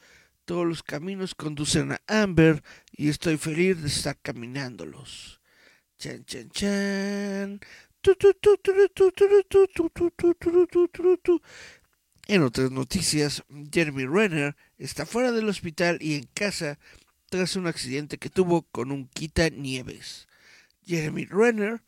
Todos 0.44 0.66
los 0.66 0.82
caminos 0.82 1.36
conducen 1.36 1.92
a 1.92 2.00
Amber 2.08 2.64
y 2.90 3.08
estoy 3.08 3.36
feliz 3.36 3.80
de 3.80 3.86
estar 3.86 4.18
caminándolos. 4.20 5.40
Chan, 5.96 6.24
chan, 6.24 6.50
chan. 6.50 7.60
En 12.26 12.42
otras 12.42 12.70
noticias, 12.70 13.44
Jeremy 13.72 14.06
Renner 14.06 14.56
está 14.78 15.06
fuera 15.06 15.30
del 15.30 15.48
hospital 15.48 15.98
y 16.00 16.14
en 16.14 16.24
casa 16.34 16.78
tras 17.30 17.56
un 17.56 17.66
accidente 17.66 18.18
que 18.18 18.28
tuvo 18.28 18.62
con 18.62 18.92
un 18.92 19.06
quita 19.06 19.48
nieves. 19.48 20.28
Jeremy 20.84 21.24
Renner 21.26 21.80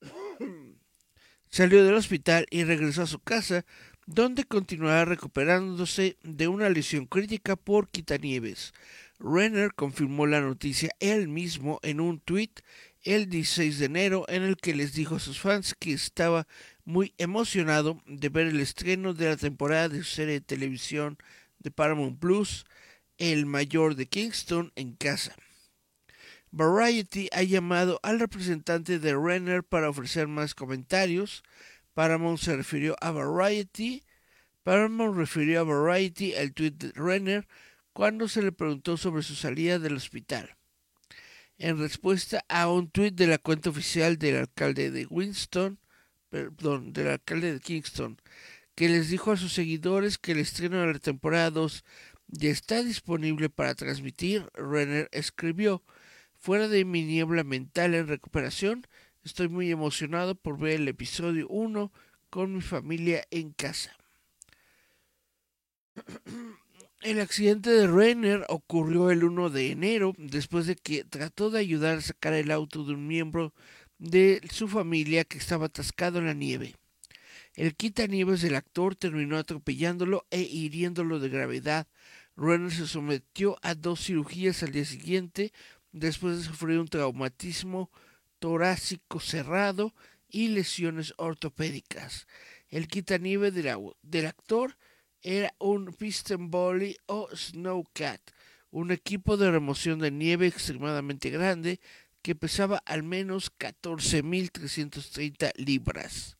salió 1.50 1.84
del 1.84 1.94
hospital 1.94 2.46
y 2.50 2.64
regresó 2.64 3.02
a 3.02 3.06
su 3.06 3.18
casa, 3.18 3.66
donde 4.06 4.44
continuará 4.44 5.04
recuperándose 5.04 6.16
de 6.22 6.48
una 6.48 6.70
lesión 6.70 7.06
crítica 7.06 7.56
por 7.56 7.90
quitanieves. 7.90 8.72
Renner 9.18 9.74
confirmó 9.74 10.26
la 10.26 10.40
noticia 10.40 10.90
él 11.00 11.28
mismo 11.28 11.78
en 11.82 12.00
un 12.00 12.20
tuit 12.20 12.60
el 13.02 13.28
16 13.28 13.78
de 13.78 13.86
enero 13.86 14.24
en 14.28 14.42
el 14.42 14.56
que 14.56 14.74
les 14.74 14.92
dijo 14.92 15.16
a 15.16 15.20
sus 15.20 15.40
fans 15.40 15.74
que 15.74 15.92
estaba 15.92 16.46
muy 16.84 17.12
emocionado 17.18 18.00
de 18.06 18.28
ver 18.28 18.46
el 18.46 18.60
estreno 18.60 19.14
de 19.14 19.28
la 19.28 19.36
temporada 19.36 19.88
de 19.88 19.98
su 19.98 20.10
serie 20.10 20.34
de 20.34 20.40
televisión 20.40 21.18
de 21.58 21.70
Paramount 21.70 22.18
Plus 22.18 22.64
el 23.20 23.46
mayor 23.46 23.94
de 23.94 24.06
Kingston 24.06 24.72
en 24.74 24.94
casa. 24.94 25.36
Variety 26.50 27.28
ha 27.32 27.44
llamado 27.44 28.00
al 28.02 28.18
representante 28.18 28.98
de 28.98 29.14
Renner 29.14 29.62
para 29.62 29.90
ofrecer 29.90 30.26
más 30.26 30.54
comentarios. 30.54 31.44
Paramount 31.94 32.40
se 32.40 32.56
refirió 32.56 32.96
a 33.00 33.12
Variety. 33.12 34.02
Paramount 34.64 35.16
refirió 35.16 35.60
a 35.60 35.64
Variety 35.64 36.32
el 36.32 36.52
tweet 36.54 36.72
de 36.72 36.92
Renner 36.92 37.46
cuando 37.92 38.26
se 38.26 38.42
le 38.42 38.52
preguntó 38.52 38.96
sobre 38.96 39.22
su 39.22 39.36
salida 39.36 39.78
del 39.78 39.96
hospital. 39.96 40.56
En 41.58 41.78
respuesta 41.78 42.42
a 42.48 42.68
un 42.68 42.90
tweet 42.90 43.10
de 43.12 43.26
la 43.26 43.38
cuenta 43.38 43.68
oficial 43.68 44.16
del 44.18 44.36
alcalde 44.38 44.90
de 44.90 45.06
Winston, 45.06 45.78
perdón, 46.30 46.94
del 46.94 47.08
alcalde 47.08 47.52
de 47.52 47.60
Kingston, 47.60 48.16
que 48.74 48.88
les 48.88 49.10
dijo 49.10 49.30
a 49.30 49.36
sus 49.36 49.52
seguidores 49.52 50.16
que 50.16 50.32
el 50.32 50.38
estreno 50.38 50.80
de 50.80 50.94
la 50.94 50.98
temporada 50.98 51.50
2 51.50 51.84
ya 52.32 52.50
está 52.50 52.82
disponible 52.82 53.50
para 53.50 53.74
transmitir, 53.74 54.48
Renner 54.54 55.08
escribió, 55.12 55.82
fuera 56.38 56.68
de 56.68 56.84
mi 56.84 57.04
niebla 57.04 57.44
mental 57.44 57.94
en 57.94 58.06
recuperación, 58.06 58.86
estoy 59.24 59.48
muy 59.48 59.70
emocionado 59.70 60.34
por 60.34 60.58
ver 60.58 60.80
el 60.80 60.88
episodio 60.88 61.48
1 61.48 61.92
con 62.30 62.54
mi 62.54 62.60
familia 62.60 63.24
en 63.30 63.52
casa. 63.52 63.96
El 67.02 67.18
accidente 67.18 67.70
de 67.70 67.86
Renner 67.86 68.44
ocurrió 68.50 69.10
el 69.10 69.24
1 69.24 69.48
de 69.48 69.70
enero 69.70 70.12
después 70.18 70.66
de 70.66 70.76
que 70.76 71.02
trató 71.02 71.48
de 71.48 71.58
ayudar 71.58 71.96
a 71.96 72.02
sacar 72.02 72.34
el 72.34 72.50
auto 72.50 72.84
de 72.84 72.92
un 72.92 73.06
miembro 73.06 73.54
de 73.98 74.42
su 74.52 74.68
familia 74.68 75.24
que 75.24 75.38
estaba 75.38 75.66
atascado 75.66 76.18
en 76.18 76.26
la 76.26 76.34
nieve. 76.34 76.74
El 77.54 77.74
quitanieves 77.74 78.42
del 78.42 78.54
actor 78.54 78.96
terminó 78.96 79.38
atropellándolo 79.38 80.26
e 80.30 80.42
hiriéndolo 80.42 81.20
de 81.20 81.30
gravedad 81.30 81.88
Renner 82.40 82.72
se 82.72 82.86
sometió 82.86 83.58
a 83.60 83.74
dos 83.74 84.06
cirugías 84.06 84.62
al 84.62 84.72
día 84.72 84.86
siguiente 84.86 85.52
después 85.92 86.38
de 86.38 86.44
sufrir 86.44 86.78
un 86.78 86.88
traumatismo 86.88 87.90
torácico 88.38 89.20
cerrado 89.20 89.94
y 90.26 90.48
lesiones 90.48 91.12
ortopédicas. 91.18 92.26
El 92.70 92.88
quitanieve 92.88 93.50
del, 93.50 94.26
actor 94.26 94.78
era 95.20 95.54
un 95.58 95.92
Piston 95.92 96.50
Bully 96.50 96.96
o 97.04 97.28
Snowcat, 97.36 98.22
un 98.70 98.90
equipo 98.90 99.36
de 99.36 99.50
remoción 99.50 99.98
de 99.98 100.10
nieve 100.10 100.46
extremadamente 100.46 101.28
grande 101.28 101.78
que 102.22 102.34
pesaba 102.34 102.82
al 102.86 103.02
menos 103.02 103.52
14.330 103.58 105.52
libras. 105.56 106.38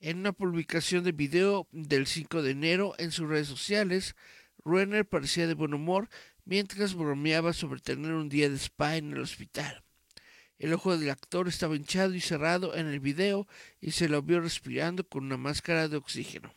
En 0.00 0.18
una 0.18 0.32
publicación 0.32 1.04
de 1.04 1.12
video 1.12 1.68
del 1.72 2.06
5 2.06 2.40
de 2.40 2.52
enero 2.52 2.94
en 2.96 3.12
sus 3.12 3.28
redes 3.28 3.48
sociales, 3.48 4.16
Renner 4.66 5.06
parecía 5.06 5.46
de 5.46 5.54
buen 5.54 5.72
humor 5.72 6.08
mientras 6.44 6.94
bromeaba 6.94 7.52
sobre 7.52 7.80
tener 7.80 8.12
un 8.12 8.28
día 8.28 8.50
de 8.50 8.56
spa 8.56 8.96
en 8.96 9.12
el 9.12 9.20
hospital. 9.20 9.84
El 10.58 10.72
ojo 10.72 10.96
del 10.96 11.10
actor 11.10 11.48
estaba 11.48 11.76
hinchado 11.76 12.14
y 12.14 12.20
cerrado 12.20 12.74
en 12.74 12.86
el 12.86 13.00
video 13.00 13.46
y 13.80 13.92
se 13.92 14.08
lo 14.08 14.22
vio 14.22 14.40
respirando 14.40 15.06
con 15.06 15.24
una 15.24 15.36
máscara 15.36 15.88
de 15.88 15.96
oxígeno. 15.96 16.54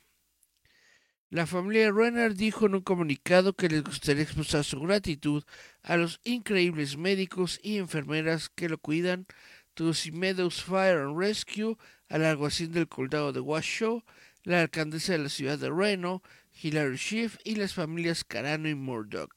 La 1.29 1.45
familia 1.45 1.91
Renner 1.91 2.33
dijo 2.33 2.65
en 2.65 2.73
un 2.73 2.81
comunicado 2.81 3.53
que 3.53 3.69
les 3.69 3.83
gustaría 3.83 4.23
expresar 4.23 4.63
su 4.63 4.79
gratitud 4.79 5.43
a 5.83 5.95
los 5.95 6.19
increíbles 6.23 6.97
médicos 6.97 7.59
y 7.61 7.77
enfermeras 7.77 8.49
que 8.49 8.67
lo 8.67 8.79
cuidan, 8.79 9.27
Tussie 9.75 10.11
Meadows 10.11 10.63
Fire 10.63 11.01
and 11.01 11.15
Rescue, 11.19 11.77
al 12.07 12.25
alguacil 12.25 12.71
del 12.71 12.87
condado 12.87 13.31
de 13.31 13.41
Washoe, 13.41 14.03
la 14.43 14.61
alcaldesa 14.61 15.13
de 15.13 15.19
la 15.19 15.29
ciudad 15.29 15.59
de 15.59 15.69
Reno, 15.69 16.23
Hilary 16.61 16.97
Schiff 16.97 17.37
y 17.43 17.55
las 17.55 17.73
familias 17.73 18.23
Carano 18.23 18.67
y 18.67 18.75
Murdoch. 18.75 19.31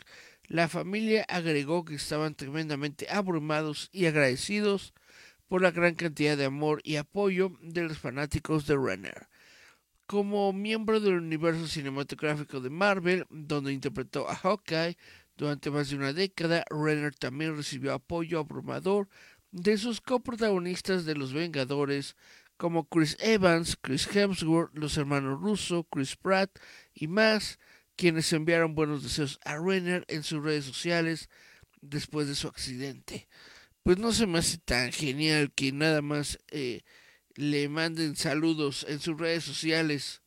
La 0.46 0.68
familia 0.68 1.24
agregó 1.28 1.84
que 1.84 1.94
estaban 1.94 2.34
tremendamente 2.34 3.06
abrumados 3.10 3.88
y 3.92 4.06
agradecidos 4.06 4.92
por 5.48 5.62
la 5.62 5.70
gran 5.70 5.94
cantidad 5.94 6.36
de 6.36 6.46
amor 6.46 6.80
y 6.84 6.96
apoyo 6.96 7.52
de 7.60 7.82
los 7.82 7.98
fanáticos 7.98 8.66
de 8.66 8.76
Renner. 8.76 9.28
Como 10.06 10.52
miembro 10.52 11.00
del 11.00 11.14
universo 11.14 11.66
cinematográfico 11.66 12.60
de 12.60 12.70
Marvel, 12.70 13.26
donde 13.30 13.72
interpretó 13.72 14.28
a 14.28 14.34
Hawkeye 14.34 14.96
durante 15.36 15.70
más 15.70 15.90
de 15.90 15.96
una 15.96 16.12
década, 16.12 16.64
Renner 16.70 17.14
también 17.14 17.56
recibió 17.56 17.94
apoyo 17.94 18.38
abrumador 18.38 19.08
de 19.52 19.76
sus 19.76 20.00
coprotagonistas 20.00 21.04
de 21.04 21.14
Los 21.14 21.32
Vengadores, 21.32 22.16
como 22.62 22.88
Chris 22.88 23.16
Evans, 23.18 23.76
Chris 23.76 24.06
Hemsworth, 24.06 24.70
los 24.78 24.96
hermanos 24.96 25.40
Russo, 25.40 25.82
Chris 25.90 26.14
Pratt 26.14 26.60
y 26.94 27.08
más, 27.08 27.58
quienes 27.96 28.32
enviaron 28.32 28.76
buenos 28.76 29.02
deseos 29.02 29.40
a 29.44 29.56
Renner 29.58 30.04
en 30.06 30.22
sus 30.22 30.44
redes 30.44 30.66
sociales 30.66 31.28
después 31.80 32.28
de 32.28 32.36
su 32.36 32.46
accidente. 32.46 33.26
Pues 33.82 33.98
no 33.98 34.12
se 34.12 34.28
me 34.28 34.38
hace 34.38 34.58
tan 34.58 34.92
genial 34.92 35.50
que 35.52 35.72
nada 35.72 36.02
más 36.02 36.38
eh, 36.52 36.82
le 37.34 37.68
manden 37.68 38.14
saludos 38.14 38.86
en 38.88 39.00
sus 39.00 39.18
redes 39.18 39.42
sociales 39.42 40.22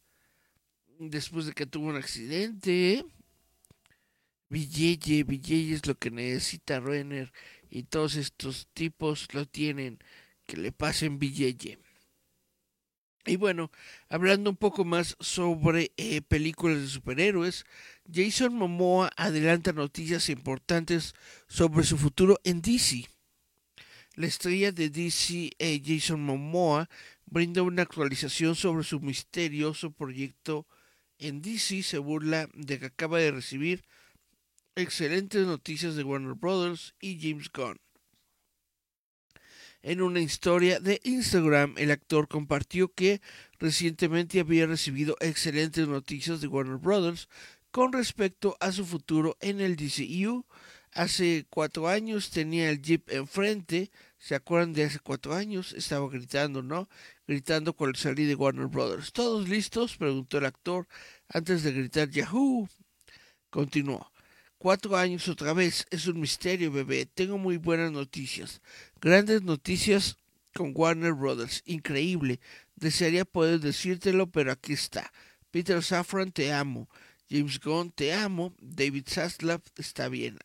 después 1.00 1.46
de 1.46 1.54
que 1.54 1.66
tuvo 1.66 1.88
un 1.88 1.96
accidente. 1.96 2.96
¿eh? 2.96 3.06
Villeye, 4.50 5.24
Villeye 5.24 5.74
es 5.74 5.88
lo 5.88 5.96
que 5.96 6.12
necesita 6.12 6.82
Renner 6.82 7.32
y 7.70 7.84
todos 7.84 8.18
estos 8.18 8.68
tipos 8.74 9.34
lo 9.34 9.46
tienen, 9.46 10.00
que 10.46 10.58
le 10.58 10.74
pasen 10.74 11.18
Villeye. 11.18 11.80
Y 13.28 13.38
bueno, 13.38 13.72
hablando 14.08 14.52
un 14.52 14.56
poco 14.56 14.86
más 14.86 15.18
sobre 15.20 15.92
eh, 15.98 16.22
películas 16.22 16.80
de 16.80 16.88
superhéroes, 16.88 17.66
Jason 18.12 18.54
Momoa 18.54 19.12
adelanta 19.18 19.74
noticias 19.74 20.30
importantes 20.30 21.16
sobre 21.48 21.84
su 21.84 21.98
futuro 21.98 22.40
en 22.44 22.62
DC. 22.62 23.08
La 24.14 24.28
estrella 24.28 24.72
de 24.72 24.90
DC, 24.92 25.52
eh, 25.58 25.82
Jason 25.84 26.22
Momoa, 26.22 26.88
brinda 27.26 27.64
una 27.64 27.82
actualización 27.82 28.56
sobre 28.56 28.84
su 28.84 29.00
misterioso 29.00 29.92
proyecto 29.92 30.68
en 31.18 31.42
DC. 31.42 31.82
Se 31.82 31.98
burla 31.98 32.48
de 32.54 32.80
que 32.80 32.86
acaba 32.86 33.18
de 33.18 33.32
recibir 33.32 33.84
excelentes 34.76 35.48
noticias 35.48 35.96
de 35.96 36.04
Warner 36.04 36.36
Brothers 36.36 36.94
y 37.02 37.20
James 37.20 37.50
Gunn. 37.52 37.80
En 39.88 40.02
una 40.02 40.20
historia 40.20 40.80
de 40.80 41.00
Instagram, 41.04 41.76
el 41.78 41.92
actor 41.92 42.28
compartió 42.28 42.92
que 42.92 43.22
recientemente 43.60 44.40
había 44.40 44.66
recibido 44.66 45.16
excelentes 45.20 45.88
noticias 45.88 46.42
de 46.42 46.48
Warner 46.48 46.78
Brothers 46.78 47.30
con 47.70 47.94
respecto 47.94 48.58
a 48.60 48.72
su 48.72 48.84
futuro 48.84 49.38
en 49.42 49.62
el 49.62 49.76
DCU. 49.76 50.44
Hace 50.92 51.46
cuatro 51.52 51.88
años 51.88 52.32
tenía 52.32 52.72
el 52.72 52.82
Jeep 52.82 53.12
enfrente. 53.12 53.92
¿Se 54.18 54.34
acuerdan 54.34 54.74
de 54.74 54.86
hace 54.86 54.98
cuatro 54.98 55.36
años? 55.36 55.72
Estaba 55.74 56.10
gritando, 56.10 56.64
¿no? 56.64 56.90
Gritando 57.28 57.76
con 57.76 57.90
el 57.90 57.96
salir 57.96 58.28
de 58.28 58.34
Warner 58.34 58.66
Brothers. 58.66 59.14
¿Todos 59.14 59.48
listos? 59.48 59.98
preguntó 59.98 60.40
el 60.40 60.46
actor 60.46 60.88
antes 61.30 61.62
de 61.62 61.72
gritar 61.74 62.10
Yahoo. 62.10 62.68
Continuó. 63.52 64.15
Cuatro 64.58 64.96
años 64.96 65.28
otra 65.28 65.54
vez. 65.54 65.86
Es 65.92 66.08
un 66.08 66.20
misterio, 66.20 66.72
bebé. 66.72 67.06
Tengo 67.06 67.38
muy 67.38 67.58
buenas 67.58 67.92
noticias. 67.92 68.62
Grandes 69.02 69.44
noticias 69.44 70.18
con 70.54 70.72
Warner 70.74 71.14
Brothers. 71.14 71.62
Increíble. 71.66 72.40
Desearía 72.76 73.26
poder 73.26 73.60
decírtelo, 73.60 74.32
pero 74.32 74.52
aquí 74.52 74.74
está. 74.74 75.12
Peter 75.52 75.84
Safran, 75.84 76.32
te 76.32 76.52
amo. 76.52 76.90
James 77.30 77.60
Gunn, 77.60 77.92
te 77.92 78.14
amo. 78.14 78.54
David 78.60 79.06
Zaslav, 79.08 79.62
está 79.78 80.10
bien. 80.10 80.38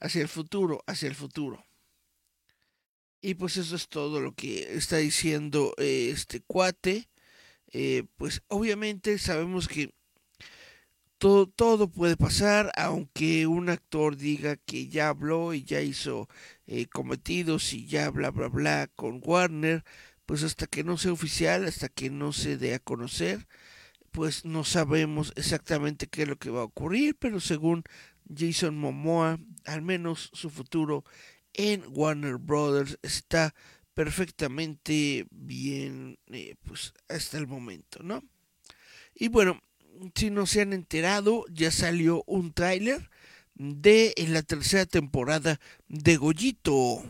Hacia 0.00 0.22
el 0.22 0.28
futuro, 0.28 0.82
hacia 0.86 1.08
el 1.08 1.14
futuro. 1.14 1.64
Y 3.20 3.34
pues 3.34 3.56
eso 3.56 3.74
es 3.76 3.88
todo 3.88 4.20
lo 4.20 4.34
que 4.34 4.76
está 4.76 4.98
diciendo 4.98 5.74
eh, 5.78 6.10
este 6.12 6.40
cuate. 6.40 7.08
Eh, 7.72 8.04
pues 8.16 8.42
obviamente 8.48 9.18
sabemos 9.18 9.66
que 9.68 9.92
todo, 11.18 11.46
todo, 11.48 11.90
puede 11.90 12.16
pasar, 12.16 12.70
aunque 12.76 13.46
un 13.46 13.68
actor 13.70 14.16
diga 14.16 14.56
que 14.56 14.88
ya 14.88 15.08
habló 15.08 15.54
y 15.54 15.64
ya 15.64 15.80
hizo 15.80 16.28
eh, 16.66 16.86
cometidos 16.86 17.72
y 17.72 17.86
ya 17.86 18.10
bla 18.10 18.30
bla 18.30 18.48
bla 18.48 18.88
con 18.94 19.20
Warner, 19.24 19.84
pues 20.26 20.42
hasta 20.42 20.66
que 20.66 20.84
no 20.84 20.98
sea 20.98 21.12
oficial, 21.12 21.66
hasta 21.66 21.88
que 21.88 22.10
no 22.10 22.32
se 22.32 22.58
dé 22.58 22.74
a 22.74 22.78
conocer, 22.78 23.46
pues 24.10 24.44
no 24.44 24.64
sabemos 24.64 25.32
exactamente 25.36 26.06
qué 26.08 26.22
es 26.22 26.28
lo 26.28 26.36
que 26.36 26.50
va 26.50 26.60
a 26.60 26.64
ocurrir, 26.64 27.16
pero 27.18 27.40
según 27.40 27.84
Jason 28.34 28.76
Momoa, 28.76 29.38
al 29.64 29.82
menos 29.82 30.30
su 30.32 30.50
futuro 30.50 31.04
en 31.54 31.84
Warner 31.88 32.36
Brothers 32.36 32.98
está 33.02 33.54
perfectamente 33.94 35.26
bien, 35.30 36.18
eh, 36.26 36.56
pues 36.64 36.92
hasta 37.08 37.38
el 37.38 37.46
momento, 37.46 38.02
¿no? 38.02 38.22
Y 39.14 39.28
bueno, 39.28 39.60
si 40.14 40.30
no 40.30 40.46
se 40.46 40.62
han 40.62 40.72
enterado, 40.72 41.44
ya 41.50 41.70
salió 41.70 42.22
un 42.26 42.52
tráiler 42.52 43.10
de 43.54 44.14
la 44.28 44.42
tercera 44.42 44.86
temporada 44.86 45.60
de 45.88 46.16
Gollito. 46.16 47.02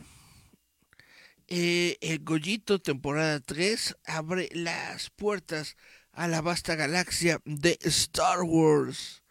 Eh, 1.49 1.97
el 2.01 2.25
Gollito 2.25 2.81
temporada 2.81 3.41
3 3.41 3.97
abre 4.05 4.49
las 4.53 5.11
puertas 5.11 5.77
a 6.13 6.29
la 6.29 6.41
vasta 6.41 6.75
galaxia 6.75 7.41
de 7.45 7.79
Star 7.83 8.43
Wars. 8.43 9.23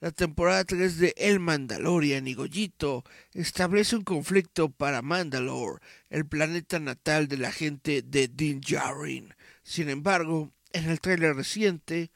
La 0.00 0.10
temporada 0.10 0.64
3 0.64 0.98
de 0.98 1.14
El 1.16 1.38
Mandalorian 1.38 2.26
y 2.26 2.34
Gollito 2.34 3.04
establece 3.32 3.94
un 3.94 4.02
conflicto 4.02 4.68
para 4.68 5.00
Mandalore, 5.00 5.80
el 6.10 6.26
planeta 6.26 6.80
natal 6.80 7.28
de 7.28 7.36
la 7.36 7.52
gente 7.52 8.02
de 8.02 8.26
Din 8.26 8.60
Djarin. 8.60 9.32
Sin 9.62 9.88
embargo, 9.88 10.52
en 10.72 10.90
el 10.90 11.00
tráiler 11.00 11.36
reciente, 11.36 12.10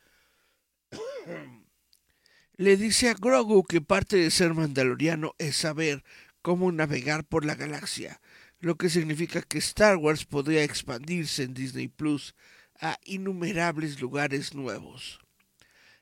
le 2.57 2.77
dice 2.77 3.09
a 3.09 3.15
Grogu 3.15 3.65
que 3.65 3.81
parte 3.81 4.17
de 4.17 4.31
ser 4.31 4.55
mandaloriano 4.55 5.35
es 5.39 5.57
saber 5.57 6.05
cómo 6.43 6.71
navegar 6.73 7.25
por 7.25 7.45
la 7.45 7.55
galaxia, 7.55 8.21
lo 8.61 8.77
que 8.77 8.89
significa 8.89 9.43
que 9.43 9.59
Star 9.59 9.97
Wars 9.97 10.25
podría 10.25 10.62
expandirse 10.62 11.43
en 11.43 11.55
Disney 11.55 11.89
Plus 11.89 12.35
a 12.81 12.99
innumerables 13.05 14.01
lugares 14.01 14.55
nuevos. 14.55 15.21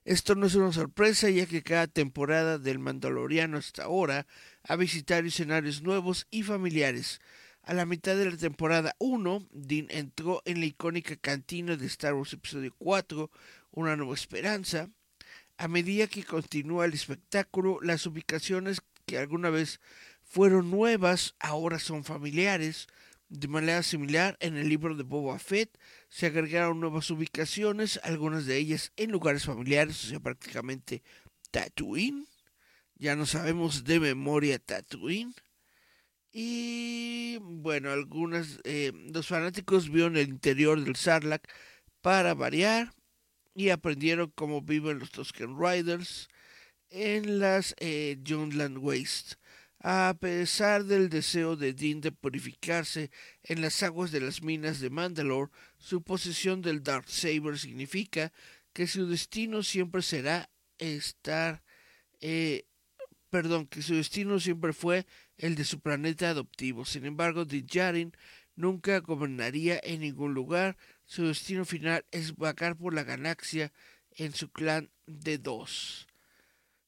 Esto 0.05 0.35
no 0.35 0.47
es 0.47 0.55
una 0.55 0.73
sorpresa 0.73 1.31
ya 1.31 1.47
que 1.47 1.63
cada 1.63 1.87
temporada 1.87 2.59
del 2.59 2.79
Mandaloriano 2.79 3.57
hasta 3.57 3.85
ahora 3.85 4.27
ha 4.63 4.77
visitado 4.77 5.27
escenarios 5.27 5.83
nuevos 5.83 6.27
y 6.31 6.43
familiares. 6.43 7.21
A 7.63 7.73
la 7.73 7.87
mitad 7.87 8.15
de 8.15 8.31
la 8.31 8.37
temporada 8.37 8.95
1, 8.99 9.49
Dean 9.51 9.87
entró 9.89 10.43
en 10.45 10.61
la 10.61 10.67
icónica 10.67 11.17
cantina 11.17 11.77
de 11.77 11.87
Star 11.87 12.13
Wars 12.13 12.35
Episodio 12.35 12.75
4, 12.77 13.31
Una 13.71 13.97
Nueva 13.97 14.13
Esperanza, 14.13 14.91
a 15.57 15.69
medida 15.69 16.07
que 16.07 16.25
continúa 16.25 16.85
el 16.85 16.95
espectáculo, 16.95 17.81
las 17.81 18.07
ubicaciones 18.07 18.81
que 19.07 19.19
alguna 19.19 19.51
vez 19.51 19.81
fueron 20.23 20.71
nuevas 20.71 21.35
ahora 21.39 21.79
son 21.79 22.05
familiares. 22.05 22.89
De 23.29 23.49
manera 23.49 23.83
similar, 23.83 24.37
en 24.41 24.57
el 24.57 24.69
libro 24.69 24.95
de 24.95 25.03
Boba 25.03 25.39
Fett 25.39 25.79
se 26.09 26.27
agregaron 26.27 26.81
nuevas 26.81 27.11
ubicaciones, 27.11 27.99
algunas 28.03 28.47
de 28.47 28.57
ellas 28.57 28.93
en 28.97 29.11
lugares 29.11 29.45
familiares, 29.45 30.05
o 30.05 30.09
sea, 30.09 30.21
prácticamente 30.21 31.03
Tatooine. 31.51 32.27
Ya 32.97 33.17
no 33.17 33.27
sabemos 33.27 33.85
de 33.85 34.01
memoria 34.01 34.59
Tatooine. 34.59 35.35
Y 36.33 37.39
bueno, 37.41 37.91
algunas, 37.91 38.61
eh, 38.65 38.93
los 39.13 39.29
fanáticos 39.29 39.91
vieron 39.91 40.17
el 40.17 40.29
interior 40.29 40.83
del 40.83 40.97
Sarlacc 40.97 41.49
para 42.01 42.35
variar 42.35 42.93
y 43.55 43.71
aprendieron 43.71 44.33
cómo 44.35 44.61
viven 44.61 44.99
los 44.99 45.11
Tusken 45.11 45.59
Riders 45.59 46.29
en 46.91 47.39
las 47.39 47.75
eh, 47.79 48.19
Junland 48.27 48.79
Waste. 48.79 49.37
A 49.87 50.17
pesar 50.19 50.85
del 50.85 51.11
deseo 51.11 51.57
de 51.57 51.75
Dean 51.75 52.01
de 52.01 52.11
purificarse 52.11 53.11
en 53.43 53.61
las 53.61 53.83
aguas 53.83 54.11
de 54.13 54.21
las 54.21 54.43
minas 54.43 54.81
de 54.81 54.89
Mandalore, 54.89 55.53
su 55.77 56.03
posesión 56.03 56.63
del 56.63 56.83
Dark 56.83 57.09
Saber 57.09 57.59
significa 57.59 58.33
que 58.73 58.87
su 58.87 59.07
destino 59.07 59.63
siempre 59.63 60.01
será 60.01 60.49
estar, 60.79 61.63
eh, 62.21 62.65
perdón, 63.29 63.67
que 63.67 63.83
su 63.83 63.95
destino 63.95 64.41
siempre 64.41 64.73
fue 64.73 65.07
el 65.37 65.55
de 65.55 65.65
su 65.65 65.81
planeta 65.81 66.31
adoptivo. 66.31 66.85
Sin 66.85 67.05
embargo, 67.05 67.45
Din 67.45 67.67
nunca 68.57 69.01
gobernaría 69.01 69.81
en 69.83 70.01
ningún 70.01 70.35
lugar, 70.35 70.77
su 71.05 71.27
destino 71.27 71.65
final 71.65 72.05
es 72.11 72.37
vagar 72.37 72.77
por 72.77 72.95
la 72.95 73.05
galaxia 73.05 73.73
en 74.13 74.33
su 74.35 74.51
clan 74.51 74.91
de 75.07 75.39
dos. 75.39 76.07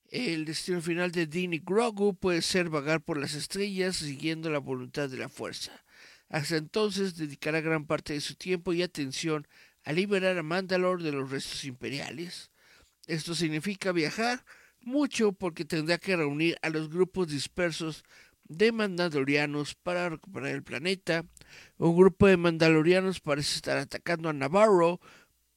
El 0.09 0.45
destino 0.45 0.81
final 0.81 1.11
de 1.11 1.27
Dean 1.27 1.53
y 1.53 1.59
Grogu 1.59 2.15
puede 2.15 2.41
ser 2.43 2.69
vagar 2.69 3.01
por 3.01 3.19
las 3.19 3.35
estrellas 3.35 3.97
siguiendo 3.97 4.51
la 4.51 4.59
voluntad 4.59 5.09
de 5.09 5.19
la 5.19 5.29
fuerza. 5.29 5.85
Hasta 6.29 6.57
entonces 6.57 7.17
dedicará 7.17 7.61
gran 7.61 7.87
parte 7.87 8.13
de 8.13 8.21
su 8.21 8.37
tiempo 8.37 8.73
y 8.73 8.83
atención 8.83 9.47
a 9.85 9.93
liberar 9.93 10.39
a 10.39 10.43
Mandalore 10.43 11.03
de 11.03 11.13
los 11.13 11.31
restos 11.31 11.65
imperiales. 11.65 12.51
Esto 13.07 13.35
significa 13.35 13.93
viajar 13.93 14.45
mucho 14.81 15.33
porque 15.33 15.65
tendrá 15.65 15.99
que 15.99 16.17
reunir 16.17 16.57
a 16.63 16.71
los 16.71 16.89
grupos 16.89 17.29
dispersos 17.29 18.05
de 18.49 18.73
mandalorianos 18.73 19.75
para 19.75 20.09
recuperar 20.09 20.51
el 20.51 20.63
planeta. 20.63 21.25
Un 21.79 21.97
grupo 21.97 22.27
de 22.27 22.37
mandalorianos 22.37 23.21
parece 23.21 23.57
estar 23.57 23.79
atacando 23.79 24.29
a 24.29 24.33
Navarro, 24.33 25.01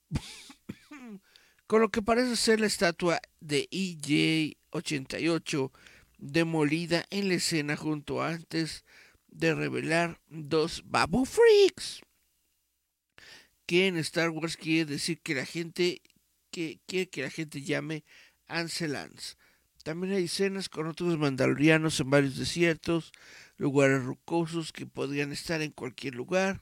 con 1.68 1.82
lo 1.82 1.90
que 1.90 2.02
parece 2.02 2.36
ser 2.36 2.60
la 2.60 2.68
estatua 2.68 3.22
de 3.40 3.70
EJ-88 3.70 5.72
demolida 6.18 7.06
en 7.10 7.30
la 7.30 7.36
escena 7.36 7.78
junto 7.78 8.22
antes 8.22 8.84
de 9.28 9.56
revelar 9.56 10.20
dos 10.28 10.84
Babu 10.86 11.26
Freaks. 11.26 12.02
que 13.66 13.88
en 13.88 13.98
Star 13.98 14.32
Wars 14.32 14.58
quiere 14.58 14.94
decir 14.94 15.22
que 15.22 15.36
la 15.36 15.46
gente 15.46 16.02
que 16.50 16.80
quiere 16.88 17.08
que 17.08 17.22
la 17.22 17.30
gente 17.30 17.62
llame 17.62 18.04
Anselans. 18.48 19.38
También 19.84 20.14
hay 20.14 20.26
escenas 20.26 20.70
con 20.70 20.88
otros 20.88 21.18
mandalorianos 21.18 22.00
en 22.00 22.10
varios 22.10 22.38
desiertos, 22.38 23.12
lugares 23.58 24.04
rocosos 24.04 24.74
que 24.74 24.86
podrían 24.86 25.32
estar 25.32 25.62
en 25.62 25.72
cualquier 25.72 26.16
lugar. 26.16 26.62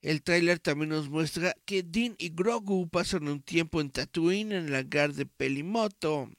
El 0.00 0.22
tráiler 0.22 0.60
también 0.60 0.90
nos 0.90 1.08
muestra 1.08 1.56
que 1.64 1.82
Dean 1.82 2.14
y 2.18 2.30
Grogu 2.30 2.88
pasan 2.88 3.28
un 3.28 3.42
tiempo 3.42 3.80
en 3.80 3.90
Tatooine 3.90 4.52
en 4.52 4.66
el 4.66 4.74
hangar 4.74 5.12
de 5.12 5.26
Pelimoto. 5.26 6.30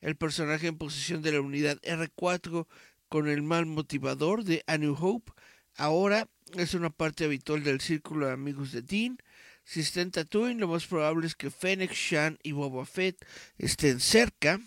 El 0.00 0.16
personaje 0.16 0.66
en 0.66 0.78
posición 0.78 1.22
de 1.22 1.32
la 1.32 1.40
unidad 1.40 1.80
R4 1.82 2.66
con 3.08 3.28
el 3.28 3.42
mal 3.42 3.66
motivador 3.66 4.44
de 4.44 4.62
A 4.66 4.78
New 4.78 4.96
Hope 4.98 5.32
ahora 5.76 6.28
es 6.54 6.74
una 6.74 6.90
parte 6.90 7.24
habitual 7.24 7.62
del 7.62 7.80
círculo 7.80 8.26
de 8.26 8.32
amigos 8.32 8.72
de 8.72 8.82
Dean. 8.82 9.18
Si 9.64 9.80
está 9.80 10.00
en 10.00 10.10
Tatooine, 10.10 10.58
lo 10.58 10.68
más 10.68 10.86
probable 10.86 11.26
es 11.26 11.34
que 11.34 11.50
Fennec, 11.50 11.92
Shan 11.92 12.38
y 12.42 12.52
Boba 12.52 12.84
Fett 12.86 13.24
estén 13.58 14.00
cerca. 14.00 14.60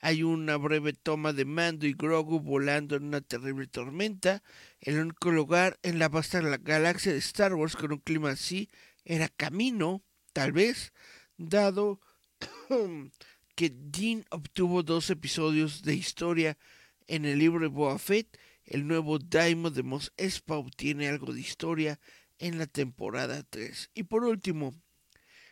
Hay 0.00 0.22
una 0.22 0.56
breve 0.56 0.92
toma 0.92 1.32
de 1.32 1.44
Mando 1.44 1.86
y 1.86 1.94
Grogu 1.94 2.40
volando 2.40 2.96
en 2.96 3.04
una 3.04 3.20
terrible 3.20 3.66
tormenta. 3.66 4.42
El 4.80 4.98
único 4.98 5.30
lugar 5.30 5.78
en 5.82 5.98
la 5.98 6.08
vasta 6.08 6.40
galaxia 6.40 7.12
de 7.12 7.18
Star 7.18 7.54
Wars 7.54 7.76
con 7.76 7.92
un 7.92 7.98
clima 7.98 8.30
así 8.30 8.68
era 9.04 9.28
Camino, 9.28 10.02
tal 10.32 10.52
vez, 10.52 10.92
dado 11.38 12.00
que 13.54 13.72
Dean 13.74 14.24
obtuvo 14.30 14.82
dos 14.82 15.08
episodios 15.10 15.82
de 15.82 15.94
historia 15.94 16.58
en 17.06 17.24
el 17.24 17.38
libro 17.38 17.60
de 17.60 17.68
Boba 17.68 17.98
Fett. 17.98 18.38
El 18.64 18.86
nuevo 18.86 19.18
Daimon 19.18 19.72
de 19.72 19.82
Mos 19.82 20.12
Espa 20.16 20.56
obtiene 20.56 21.08
algo 21.08 21.32
de 21.32 21.40
historia 21.40 22.00
en 22.38 22.58
la 22.58 22.66
temporada 22.66 23.44
3. 23.48 23.90
Y 23.94 24.02
por 24.02 24.24
último, 24.24 24.74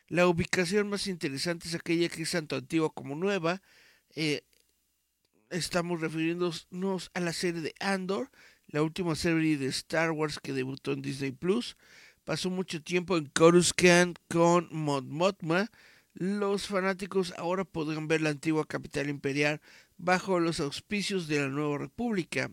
la 0.08 0.26
ubicación 0.26 0.88
más 0.88 1.06
interesante 1.06 1.68
es 1.68 1.74
aquella 1.74 2.08
que 2.08 2.22
es 2.22 2.30
tanto 2.30 2.56
antigua 2.56 2.92
como 2.92 3.14
nueva 3.14 3.62
eh, 4.14 4.42
estamos 5.50 6.00
refiriéndonos 6.00 7.10
a 7.14 7.20
la 7.20 7.32
serie 7.32 7.60
de 7.60 7.74
Andor, 7.80 8.30
la 8.68 8.82
última 8.82 9.14
serie 9.14 9.56
de 9.56 9.66
Star 9.66 10.10
Wars 10.10 10.38
que 10.40 10.52
debutó 10.52 10.92
en 10.92 11.02
Disney 11.02 11.32
Plus. 11.32 11.76
Pasó 12.24 12.50
mucho 12.50 12.82
tiempo 12.82 13.16
en 13.16 13.26
Coruscant 13.26 14.18
con 14.28 14.68
Mod 14.70 15.04
Mothma. 15.04 15.70
Los 16.14 16.66
fanáticos 16.66 17.34
ahora 17.36 17.64
podrán 17.64 18.08
ver 18.08 18.20
la 18.22 18.30
antigua 18.30 18.66
capital 18.66 19.08
imperial 19.08 19.60
bajo 19.96 20.40
los 20.40 20.60
auspicios 20.60 21.28
de 21.28 21.40
la 21.40 21.48
Nueva 21.48 21.78
República 21.78 22.50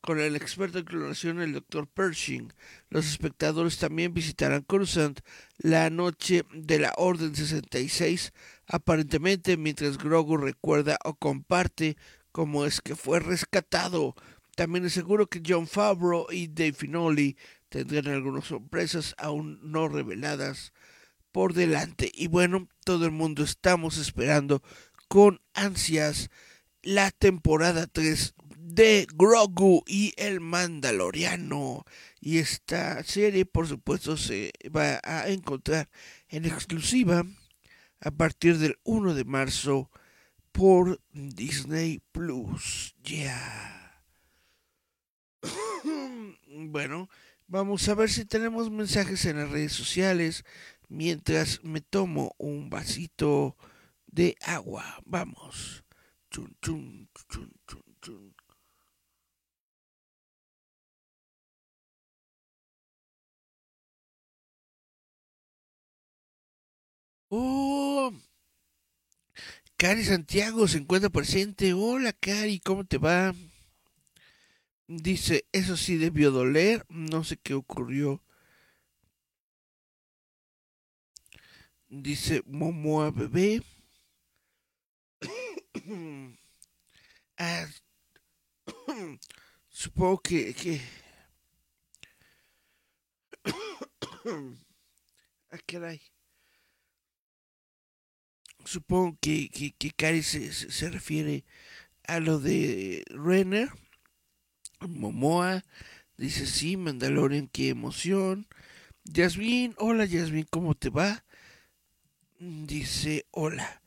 con 0.00 0.20
el 0.20 0.36
experto 0.36 0.78
en 0.78 0.84
clonación, 0.84 1.40
el 1.40 1.52
Dr. 1.52 1.86
Pershing. 1.88 2.52
Los 2.88 3.06
espectadores 3.06 3.78
también 3.78 4.14
visitarán 4.14 4.62
Coruscant 4.62 5.20
la 5.58 5.90
noche 5.90 6.44
de 6.52 6.78
la 6.78 6.92
Orden 6.96 7.34
66, 7.34 8.32
aparentemente 8.68 9.56
mientras 9.56 9.98
Grogu 9.98 10.36
recuerda 10.36 10.98
o 11.04 11.14
comparte 11.14 11.96
cómo 12.30 12.64
es 12.64 12.80
que 12.80 12.94
fue 12.94 13.18
rescatado. 13.18 14.14
También 14.54 14.84
es 14.84 14.92
seguro 14.92 15.26
que 15.26 15.42
John 15.44 15.66
Favreau 15.66 16.26
y 16.30 16.48
Dave 16.48 16.74
Finoli 16.74 17.36
tendrán 17.68 18.08
algunas 18.08 18.44
sorpresas 18.44 19.14
aún 19.18 19.58
no 19.62 19.88
reveladas 19.88 20.72
por 21.32 21.54
delante. 21.54 22.10
Y 22.14 22.28
bueno, 22.28 22.68
todo 22.84 23.06
el 23.06 23.12
mundo 23.12 23.42
estamos 23.42 23.96
esperando 23.96 24.62
con 25.08 25.40
ansias 25.54 26.30
la 26.82 27.10
temporada 27.10 27.86
3 27.86 28.34
de 28.58 29.06
Grogu 29.14 29.82
y 29.86 30.12
el 30.16 30.40
Mandaloriano. 30.40 31.84
Y 32.20 32.38
esta 32.38 33.02
serie, 33.02 33.46
por 33.46 33.66
supuesto, 33.66 34.16
se 34.16 34.52
va 34.74 35.00
a 35.02 35.28
encontrar 35.28 35.88
en 36.28 36.44
exclusiva 36.44 37.24
a 38.00 38.10
partir 38.10 38.58
del 38.58 38.78
1 38.84 39.14
de 39.14 39.24
marzo 39.24 39.90
por 40.52 41.00
Disney 41.12 42.00
Plus. 42.12 42.94
Ya. 43.02 44.04
bueno, 46.46 47.08
vamos 47.46 47.88
a 47.88 47.94
ver 47.94 48.10
si 48.10 48.24
tenemos 48.24 48.70
mensajes 48.70 49.24
en 49.24 49.38
las 49.38 49.50
redes 49.50 49.72
sociales 49.72 50.44
mientras 50.88 51.62
me 51.62 51.80
tomo 51.80 52.34
un 52.38 52.70
vasito 52.70 53.56
de 54.06 54.36
agua. 54.42 55.00
Vamos. 55.04 55.84
Chun, 56.30 56.56
chun, 56.60 57.08
chun, 57.28 57.52
chun, 57.66 57.82
chun. 58.00 58.37
Oh, 67.30 68.12
Cari 69.76 70.04
Santiago 70.04 70.66
se 70.66 70.78
encuentra 70.78 71.10
presente. 71.10 71.72
Hola 71.74 72.12
Cari, 72.12 72.58
¿cómo 72.60 72.84
te 72.84 72.98
va? 72.98 73.34
Dice, 74.86 75.46
eso 75.52 75.76
sí 75.76 75.98
debió 75.98 76.30
doler, 76.30 76.86
no 76.88 77.24
sé 77.24 77.36
qué 77.36 77.54
ocurrió. 77.54 78.22
Dice 81.88 82.42
Momoa 82.46 83.10
bebé. 83.10 83.62
ah, 87.38 87.66
supongo 89.68 90.18
que, 90.20 90.54
que... 90.54 90.80
ah, 95.50 95.58
caray 95.66 96.00
supongo 98.68 99.16
que, 99.20 99.48
que, 99.48 99.72
que 99.72 99.90
Cari 99.90 100.22
se, 100.22 100.52
se, 100.52 100.90
refiere 100.90 101.44
a 102.06 102.20
lo 102.20 102.38
de 102.38 103.02
Renner. 103.08 103.70
Momoa 104.80 105.64
dice, 106.16 106.46
sí, 106.46 106.76
Mandalorian, 106.76 107.48
qué 107.48 107.70
emoción. 107.70 108.46
Yasmin, 109.04 109.74
hola 109.78 110.04
Yasmin, 110.04 110.46
¿cómo 110.50 110.74
te 110.74 110.90
va? 110.90 111.24
Dice, 112.38 113.26
hola. 113.30 113.82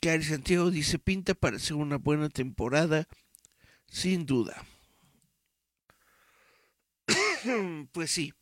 Cari 0.00 0.22
Santiago 0.22 0.70
dice, 0.70 0.98
pinta 0.98 1.34
para 1.34 1.58
ser 1.58 1.74
una 1.74 1.96
buena 1.96 2.28
temporada, 2.28 3.08
sin 3.88 4.24
duda. 4.24 4.64
pues 7.92 8.12
sí, 8.12 8.32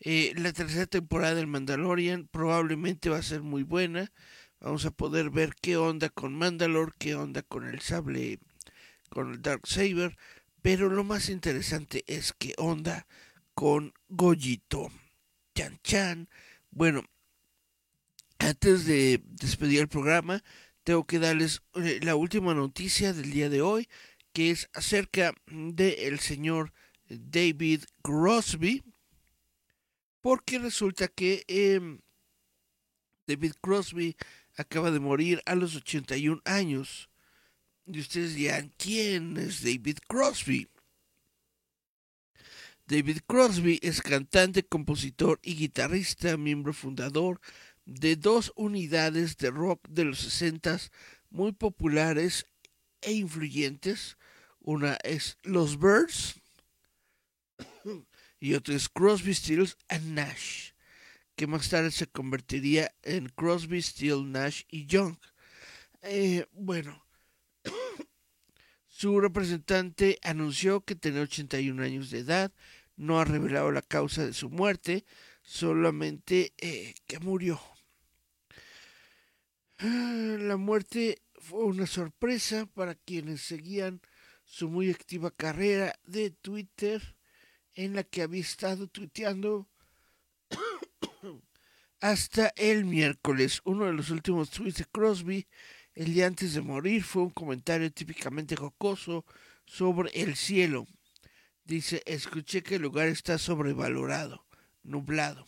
eh, 0.00 0.32
la 0.36 0.52
tercera 0.52 0.86
temporada 0.86 1.34
del 1.34 1.46
Mandalorian 1.46 2.26
probablemente 2.28 3.08
va 3.08 3.18
a 3.18 3.22
ser 3.22 3.42
muy 3.42 3.62
buena. 3.62 4.10
Vamos 4.60 4.84
a 4.84 4.90
poder 4.90 5.30
ver 5.30 5.54
qué 5.60 5.78
onda 5.78 6.10
con 6.10 6.34
Mandalore, 6.34 6.92
qué 6.98 7.14
onda 7.14 7.42
con 7.42 7.66
el 7.66 7.80
sable, 7.80 8.38
con 9.08 9.32
el 9.32 9.40
Dark 9.40 9.66
Saber. 9.66 10.18
Pero 10.60 10.90
lo 10.90 11.02
más 11.02 11.30
interesante 11.30 12.04
es 12.06 12.34
qué 12.38 12.52
onda 12.58 13.06
con 13.54 13.94
Goyito. 14.08 14.92
Chan 15.54 15.78
Chan. 15.82 16.28
Bueno, 16.70 17.04
antes 18.38 18.84
de 18.84 19.22
despedir 19.24 19.80
el 19.80 19.88
programa, 19.88 20.44
tengo 20.84 21.06
que 21.06 21.18
darles 21.18 21.62
eh, 21.74 22.00
la 22.02 22.14
última 22.14 22.52
noticia 22.52 23.14
del 23.14 23.30
día 23.30 23.48
de 23.48 23.62
hoy, 23.62 23.88
que 24.34 24.50
es 24.50 24.68
acerca 24.74 25.34
del 25.46 25.94
el 25.98 26.20
señor 26.20 26.74
David 27.08 27.84
Crosby, 28.02 28.82
porque 30.20 30.58
resulta 30.58 31.08
que 31.08 31.44
em, 31.48 32.00
David 33.26 33.52
Crosby 33.62 34.16
acaba 34.60 34.90
de 34.90 35.00
morir 35.00 35.42
a 35.46 35.54
los 35.54 35.74
81 35.74 36.40
años. 36.44 37.08
Y 37.86 38.00
ustedes 38.00 38.34
dirán, 38.34 38.72
¿quién 38.76 39.36
es 39.36 39.62
David 39.62 39.98
Crosby? 40.06 40.68
David 42.86 43.18
Crosby 43.26 43.78
es 43.82 44.02
cantante, 44.02 44.62
compositor 44.62 45.38
y 45.42 45.54
guitarrista, 45.54 46.36
miembro 46.36 46.72
fundador 46.72 47.40
de 47.84 48.16
dos 48.16 48.52
unidades 48.56 49.36
de 49.36 49.50
rock 49.50 49.88
de 49.88 50.04
los 50.04 50.18
60 50.20 50.78
muy 51.30 51.52
populares 51.52 52.46
e 53.00 53.12
influyentes. 53.12 54.16
Una 54.60 54.98
es 55.02 55.38
Los 55.42 55.78
Birds 55.78 56.40
y 58.40 58.54
otra 58.54 58.74
es 58.74 58.88
Crosby, 58.88 59.34
Stills 59.34 59.76
and 59.88 60.14
Nash 60.14 60.72
que 61.40 61.46
más 61.46 61.70
tarde 61.70 61.90
se 61.90 62.06
convertiría 62.06 62.94
en 63.02 63.30
Crosby, 63.30 63.80
Steel, 63.80 64.30
Nash 64.30 64.64
y 64.68 64.84
Young. 64.84 65.16
Eh, 66.02 66.44
bueno, 66.52 67.02
su 68.86 69.18
representante 69.18 70.18
anunció 70.22 70.82
que 70.82 70.96
tenía 70.96 71.22
81 71.22 71.82
años 71.82 72.10
de 72.10 72.18
edad, 72.18 72.52
no 72.94 73.18
ha 73.20 73.24
revelado 73.24 73.72
la 73.72 73.80
causa 73.80 74.26
de 74.26 74.34
su 74.34 74.50
muerte, 74.50 75.06
solamente 75.40 76.52
eh, 76.58 76.92
que 77.06 77.18
murió. 77.20 77.58
La 79.78 80.58
muerte 80.58 81.22
fue 81.38 81.64
una 81.64 81.86
sorpresa 81.86 82.66
para 82.66 82.94
quienes 82.94 83.40
seguían 83.40 84.02
su 84.44 84.68
muy 84.68 84.90
activa 84.90 85.30
carrera 85.30 85.98
de 86.04 86.32
Twitter, 86.32 87.16
en 87.72 87.94
la 87.94 88.04
que 88.04 88.20
había 88.20 88.42
estado 88.42 88.88
tuiteando 88.88 89.70
hasta 92.00 92.52
el 92.56 92.84
miércoles. 92.84 93.60
Uno 93.64 93.86
de 93.86 93.92
los 93.92 94.10
últimos 94.10 94.50
tweets 94.50 94.78
de 94.78 94.84
Crosby, 94.86 95.46
el 95.94 96.14
día 96.14 96.26
antes 96.26 96.54
de 96.54 96.60
morir, 96.60 97.02
fue 97.02 97.22
un 97.22 97.30
comentario 97.30 97.90
típicamente 97.92 98.56
jocoso 98.56 99.24
sobre 99.66 100.10
el 100.20 100.36
cielo. 100.36 100.86
Dice, 101.64 102.02
escuché 102.06 102.62
que 102.62 102.76
el 102.76 102.82
lugar 102.82 103.08
está 103.08 103.38
sobrevalorado, 103.38 104.46
nublado. 104.82 105.46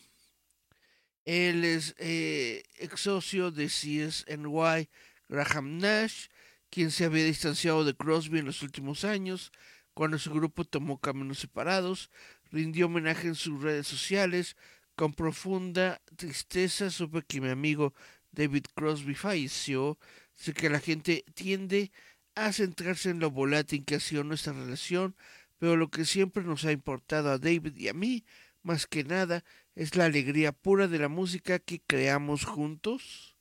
Él 1.25 1.65
es 1.65 1.95
eh, 1.99 2.65
ex 2.79 3.01
socio 3.01 3.51
de 3.51 3.67
CSNY 3.67 4.89
Graham 5.29 5.79
Nash, 5.79 6.27
quien 6.69 6.91
se 6.91 7.05
había 7.05 7.25
distanciado 7.25 7.85
de 7.85 7.95
Crosby 7.95 8.41
en 8.41 8.47
los 8.47 8.63
últimos 8.63 9.05
años, 9.05 9.53
cuando 9.95 10.19
su 10.19 10.33
grupo 10.33 10.65
tomó 10.65 10.99
caminos 10.99 11.39
separados, 11.39 12.11
rindió 12.51 12.87
homenaje 12.87 13.29
en 13.29 13.35
sus 13.35 13.63
redes 13.63 13.87
sociales, 13.87 14.57
con 14.95 15.15
profunda 15.15 16.01
tristeza 16.17 16.91
supe 16.91 17.23
que 17.23 17.41
mi 17.41 17.49
amigo 17.49 17.95
David 18.33 18.67
Crosby 18.75 19.15
falleció, 19.15 19.99
sé 20.35 20.53
que 20.55 20.71
la 20.71 20.81
gente 20.81 21.25
tiende 21.35 21.93
a 22.35 22.53
centrarse 22.53 23.11
en 23.11 23.21
lo 23.21 23.31
volátil 23.31 23.85
que 23.85 23.97
ha 23.97 24.01
sido 24.01 24.25
nuestra 24.25 24.53
relación, 24.53 25.15
pero 25.59 25.77
lo 25.77 25.91
que 25.91 26.05
siempre 26.05 26.43
nos 26.43 26.65
ha 26.65 26.73
importado 26.73 27.31
a 27.31 27.39
David 27.39 27.77
y 27.77 27.89
a 27.89 27.95
mí, 27.95 28.25
más 28.63 28.87
que 28.87 29.05
nada, 29.05 29.45
es 29.75 29.97
la 29.97 30.07
alegría 30.07 30.53
pura 30.53 30.89
de 30.89 30.99
la 30.99 31.09
música 31.09 31.59
que 31.59 31.81
creamos 31.81 32.45
juntos, 32.45 33.37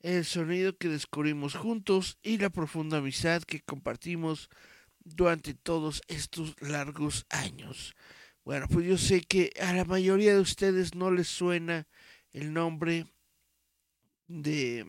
el 0.00 0.24
sonido 0.24 0.76
que 0.76 0.88
descubrimos 0.88 1.54
juntos 1.54 2.18
y 2.22 2.38
la 2.38 2.50
profunda 2.50 2.98
amistad 2.98 3.42
que 3.42 3.60
compartimos 3.60 4.48
durante 5.04 5.54
todos 5.54 6.02
estos 6.08 6.56
largos 6.60 7.26
años. 7.28 7.94
Bueno, 8.44 8.66
pues 8.68 8.86
yo 8.86 8.96
sé 8.96 9.20
que 9.20 9.52
a 9.60 9.72
la 9.72 9.84
mayoría 9.84 10.34
de 10.34 10.40
ustedes 10.40 10.94
no 10.94 11.10
les 11.10 11.28
suena 11.28 11.86
el 12.32 12.52
nombre 12.52 13.06
de, 14.28 14.86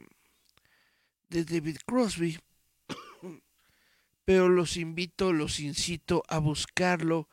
de 1.30 1.44
David 1.44 1.78
Crosby, 1.86 2.40
pero 4.26 4.48
los 4.50 4.78
invito, 4.78 5.34
los 5.34 5.60
incito 5.60 6.24
a 6.30 6.40
buscarlo 6.40 7.28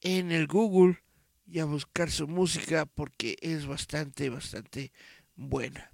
en 0.00 0.30
el 0.30 0.46
Google 0.46 1.02
y 1.46 1.58
a 1.58 1.64
buscar 1.64 2.10
su 2.10 2.28
música 2.28 2.86
porque 2.86 3.36
es 3.40 3.66
bastante, 3.66 4.30
bastante 4.30 4.92
buena. 5.34 5.90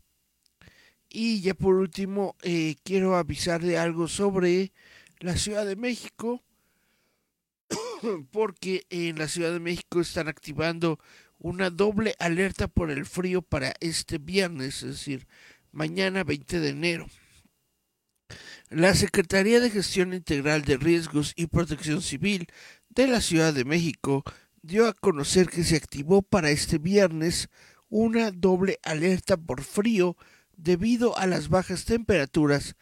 Y 1.08 1.40
ya 1.40 1.54
por 1.54 1.74
último, 1.74 2.36
eh, 2.42 2.76
quiero 2.84 3.16
avisar 3.16 3.62
de 3.62 3.78
algo 3.78 4.06
sobre 4.08 4.72
la 5.18 5.36
Ciudad 5.36 5.66
de 5.66 5.76
México, 5.76 6.42
porque 8.30 8.86
en 8.90 9.18
la 9.18 9.28
Ciudad 9.28 9.52
de 9.52 9.60
México 9.60 10.00
están 10.00 10.28
activando 10.28 10.98
una 11.38 11.70
doble 11.70 12.14
alerta 12.18 12.68
por 12.68 12.90
el 12.90 13.06
frío 13.06 13.42
para 13.42 13.74
este 13.80 14.18
viernes, 14.18 14.82
es 14.82 14.90
decir, 14.90 15.26
mañana 15.72 16.24
20 16.24 16.60
de 16.60 16.68
enero. 16.68 17.06
La 18.68 18.94
Secretaría 18.94 19.58
de 19.58 19.70
Gestión 19.70 20.12
Integral 20.12 20.62
de 20.62 20.76
Riesgos 20.76 21.32
y 21.34 21.46
Protección 21.46 22.02
Civil 22.02 22.46
de 22.88 23.06
la 23.06 23.20
Ciudad 23.20 23.52
de 23.52 23.64
México 23.64 24.22
dio 24.62 24.86
a 24.86 24.92
conocer 24.92 25.48
que 25.48 25.64
se 25.64 25.76
activó 25.76 26.22
para 26.22 26.50
este 26.50 26.78
viernes 26.78 27.48
una 27.88 28.30
doble 28.30 28.78
alerta 28.82 29.36
por 29.36 29.62
frío 29.62 30.16
debido 30.56 31.16
a 31.16 31.26
las 31.26 31.48
bajas 31.48 31.84
temperaturas 31.84 32.76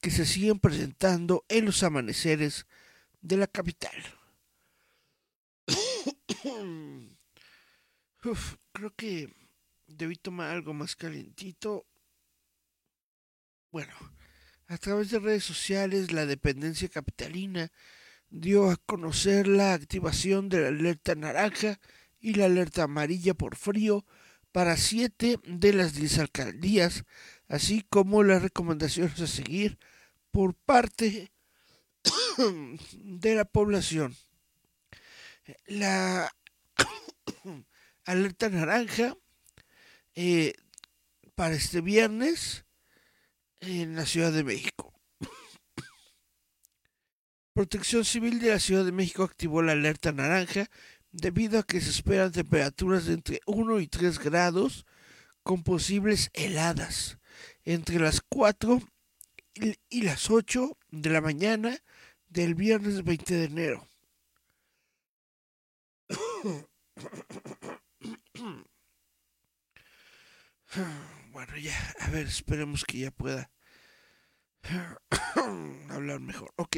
que 0.00 0.10
se 0.10 0.24
siguen 0.24 0.60
presentando 0.60 1.44
en 1.48 1.66
los 1.66 1.82
amaneceres 1.82 2.66
de 3.20 3.36
la 3.36 3.46
capital. 3.46 3.92
creo 8.72 8.94
que 8.96 9.32
debí 9.86 10.16
tomar 10.16 10.50
algo 10.50 10.74
más 10.74 10.96
calientito. 10.96 11.86
Bueno, 13.70 13.94
a 14.68 14.78
través 14.78 15.10
de 15.10 15.18
redes 15.18 15.44
sociales, 15.44 16.12
la 16.12 16.26
dependencia 16.26 16.88
capitalina 16.88 17.70
dio 18.30 18.70
a 18.70 18.76
conocer 18.76 19.46
la 19.46 19.74
activación 19.74 20.48
de 20.48 20.62
la 20.62 20.68
alerta 20.68 21.14
naranja 21.14 21.78
y 22.20 22.34
la 22.34 22.46
alerta 22.46 22.84
amarilla 22.84 23.34
por 23.34 23.56
frío 23.56 24.04
para 24.52 24.76
siete 24.76 25.38
de 25.44 25.72
las 25.72 25.94
diez 25.94 26.18
alcaldías, 26.18 27.04
así 27.48 27.84
como 27.90 28.22
las 28.22 28.42
recomendaciones 28.42 29.20
a 29.20 29.26
seguir 29.26 29.78
por 30.30 30.54
parte 30.54 31.32
de 32.38 33.34
la 33.34 33.44
población. 33.44 34.16
La 35.66 36.30
alerta 38.04 38.48
naranja 38.48 39.16
eh, 40.14 40.54
para 41.34 41.54
este 41.54 41.80
viernes 41.80 42.64
en 43.60 43.96
la 43.96 44.06
Ciudad 44.06 44.32
de 44.32 44.44
México. 44.44 44.92
Protección 47.52 48.04
Civil 48.04 48.40
de 48.40 48.50
la 48.50 48.58
Ciudad 48.58 48.84
de 48.84 48.92
México 48.92 49.22
activó 49.22 49.62
la 49.62 49.72
alerta 49.72 50.12
naranja 50.12 50.70
debido 51.12 51.58
a 51.58 51.62
que 51.62 51.80
se 51.80 51.90
esperan 51.90 52.32
temperaturas 52.32 53.06
de 53.06 53.14
entre 53.14 53.40
1 53.46 53.80
y 53.80 53.86
3 53.86 54.18
grados 54.18 54.86
con 55.42 55.62
posibles 55.62 56.30
heladas 56.32 57.18
entre 57.64 57.98
las 57.98 58.20
4 58.28 58.80
y 59.88 60.02
las 60.02 60.30
8 60.30 60.78
de 60.90 61.10
la 61.10 61.20
mañana 61.20 61.78
del 62.28 62.54
viernes 62.54 63.04
20 63.04 63.34
de 63.34 63.44
enero. 63.44 63.88
Bueno, 71.32 71.56
ya, 71.56 71.94
a 72.00 72.10
ver, 72.10 72.26
esperemos 72.26 72.84
que 72.84 72.98
ya 72.98 73.10
pueda 73.10 73.50
hablar 75.88 76.20
mejor. 76.20 76.52
Ok, 76.56 76.76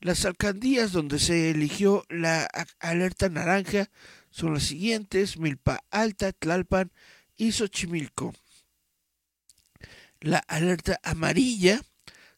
las 0.00 0.24
alcaldías 0.24 0.92
donde 0.92 1.18
se 1.18 1.50
eligió 1.50 2.04
la 2.08 2.48
alerta 2.80 3.28
naranja 3.28 3.90
son 4.30 4.54
las 4.54 4.64
siguientes: 4.64 5.38
Milpa 5.38 5.84
Alta, 5.90 6.32
Tlalpan 6.32 6.92
y 7.36 7.52
Xochimilco. 7.52 8.34
La 10.20 10.38
alerta 10.38 10.98
amarilla 11.02 11.80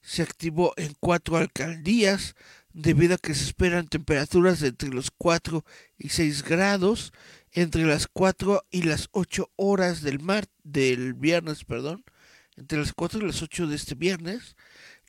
se 0.02 0.22
activó 0.22 0.74
en 0.76 0.94
cuatro 1.00 1.37
alcaldías 1.37 2.35
debido 2.72 3.14
a 3.14 3.18
que 3.18 3.35
se 3.35 3.44
esperan 3.44 3.88
temperaturas 3.88 4.62
entre 4.62 4.90
los 4.90 5.11
4 5.11 5.64
y 5.98 6.11
6 6.11 6.44
grados 6.44 7.12
entre 7.52 7.85
las 7.85 8.06
4 8.06 8.64
y 8.70 8.83
las 8.83 9.09
8 9.12 9.50
horas 9.56 10.02
del 10.02 10.20
mar 10.20 10.46
del 10.62 11.14
viernes, 11.14 11.64
perdón, 11.64 12.04
entre 12.56 12.78
las 12.78 12.92
4 12.92 13.20
y 13.20 13.26
las 13.26 13.42
8 13.42 13.66
de 13.66 13.76
este 13.76 13.94
viernes. 13.94 14.56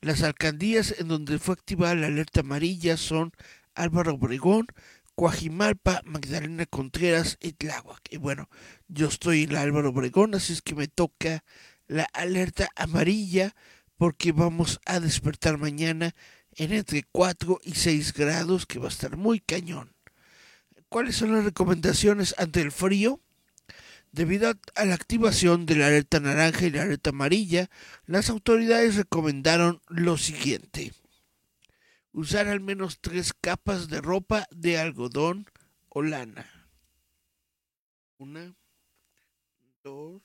Las 0.00 0.22
alcaldías 0.22 0.94
en 0.98 1.08
donde 1.08 1.38
fue 1.38 1.54
activada 1.54 1.94
la 1.94 2.08
alerta 2.08 2.40
amarilla 2.40 2.96
son 2.96 3.32
Álvaro 3.74 4.14
Obregón, 4.14 4.66
Coajimalpa, 5.14 6.00
Magdalena 6.04 6.66
Contreras 6.66 7.38
y 7.40 7.52
Tláhuac. 7.52 8.00
Y 8.10 8.16
bueno, 8.16 8.48
yo 8.88 9.06
estoy 9.06 9.44
en 9.44 9.52
la 9.52 9.60
Álvaro 9.60 9.90
Obregón, 9.90 10.34
así 10.34 10.52
es 10.52 10.62
que 10.62 10.74
me 10.74 10.88
toca 10.88 11.44
la 11.86 12.04
alerta 12.12 12.68
amarilla 12.74 13.54
porque 13.96 14.32
vamos 14.32 14.80
a 14.84 14.98
despertar 14.98 15.58
mañana 15.58 16.14
en 16.56 16.72
entre 16.72 17.04
4 17.10 17.60
y 17.64 17.74
6 17.74 18.12
grados, 18.12 18.66
que 18.66 18.78
va 18.78 18.86
a 18.86 18.90
estar 18.90 19.16
muy 19.16 19.40
cañón. 19.40 19.94
¿Cuáles 20.88 21.16
son 21.16 21.32
las 21.32 21.44
recomendaciones 21.44 22.34
ante 22.38 22.60
el 22.60 22.72
frío? 22.72 23.20
Debido 24.10 24.52
a 24.74 24.84
la 24.84 24.94
activación 24.94 25.64
de 25.64 25.76
la 25.76 25.86
alerta 25.86 26.20
naranja 26.20 26.66
y 26.66 26.70
la 26.70 26.82
alerta 26.82 27.10
amarilla, 27.10 27.70
las 28.04 28.28
autoridades 28.28 28.96
recomendaron 28.96 29.80
lo 29.88 30.18
siguiente. 30.18 30.92
Usar 32.12 32.48
al 32.48 32.60
menos 32.60 32.98
tres 33.00 33.32
capas 33.32 33.88
de 33.88 34.02
ropa 34.02 34.46
de 34.50 34.78
algodón 34.78 35.46
o 35.88 36.02
lana. 36.02 36.46
Una, 38.18 38.54
dos, 39.82 40.20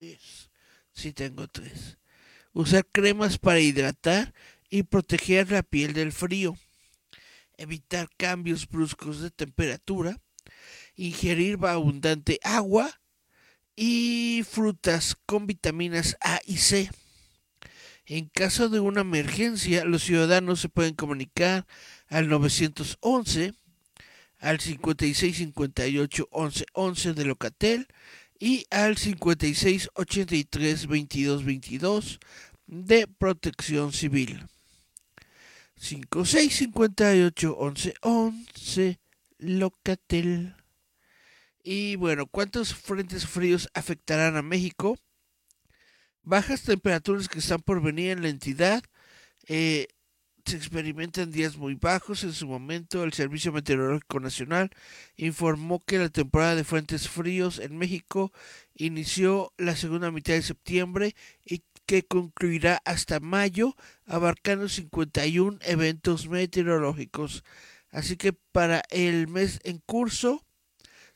tres. 0.00 0.50
Sí 0.92 1.12
tengo 1.12 1.46
tres. 1.46 1.98
Usar 2.56 2.86
cremas 2.90 3.36
para 3.36 3.60
hidratar 3.60 4.32
y 4.70 4.84
proteger 4.84 5.52
la 5.52 5.62
piel 5.62 5.92
del 5.92 6.10
frío. 6.10 6.56
Evitar 7.58 8.08
cambios 8.16 8.66
bruscos 8.66 9.20
de 9.20 9.30
temperatura 9.30 10.18
ingerir 10.96 11.58
abundante 11.66 12.40
agua 12.42 12.98
y 13.76 14.42
frutas 14.50 15.18
con 15.26 15.46
vitaminas 15.46 16.16
A 16.22 16.40
y 16.46 16.56
C. 16.56 16.90
En 18.06 18.30
caso 18.30 18.70
de 18.70 18.80
una 18.80 19.02
emergencia, 19.02 19.84
los 19.84 20.02
ciudadanos 20.02 20.60
se 20.60 20.70
pueden 20.70 20.94
comunicar 20.94 21.66
al 22.08 22.28
911, 22.28 23.52
al 24.38 24.60
5658 24.60 26.28
11 26.30 26.66
11 26.72 27.12
de 27.12 27.24
Locatel 27.26 27.86
y 28.38 28.66
al 28.70 28.96
5683 28.96 30.82
2222 30.82 32.20
de 32.66 33.06
Protección 33.06 33.92
Civil. 33.92 34.46
5658 35.76 37.56
11 37.56 37.94
11 38.00 39.00
Locatel. 39.38 40.54
Y 41.62 41.96
bueno, 41.96 42.26
¿cuántos 42.26 42.74
frentes 42.74 43.26
fríos 43.26 43.68
afectarán 43.74 44.36
a 44.36 44.42
México? 44.42 44.96
Bajas 46.22 46.62
temperaturas 46.62 47.28
que 47.28 47.40
están 47.40 47.60
por 47.60 47.82
venir 47.82 48.10
en 48.10 48.22
la 48.22 48.28
entidad. 48.28 48.82
Eh, 49.48 49.88
se 50.46 50.56
experimentan 50.56 51.32
días 51.32 51.56
muy 51.56 51.74
bajos. 51.74 52.22
En 52.24 52.32
su 52.32 52.46
momento, 52.46 53.02
el 53.02 53.12
Servicio 53.12 53.52
Meteorológico 53.52 54.20
Nacional 54.20 54.70
informó 55.16 55.84
que 55.84 55.98
la 55.98 56.08
temporada 56.08 56.54
de 56.54 56.64
frentes 56.64 57.08
fríos 57.08 57.58
en 57.58 57.76
México 57.76 58.32
inició 58.74 59.52
la 59.58 59.74
segunda 59.74 60.10
mitad 60.10 60.34
de 60.34 60.42
septiembre 60.42 61.14
y 61.44 61.64
que 61.86 62.04
concluirá 62.04 62.80
hasta 62.84 63.20
mayo, 63.20 63.76
abarcando 64.06 64.68
51 64.68 65.58
eventos 65.62 66.28
meteorológicos. 66.28 67.44
Así 67.90 68.16
que 68.16 68.32
para 68.32 68.82
el 68.90 69.28
mes 69.28 69.60
en 69.64 69.78
curso 69.78 70.44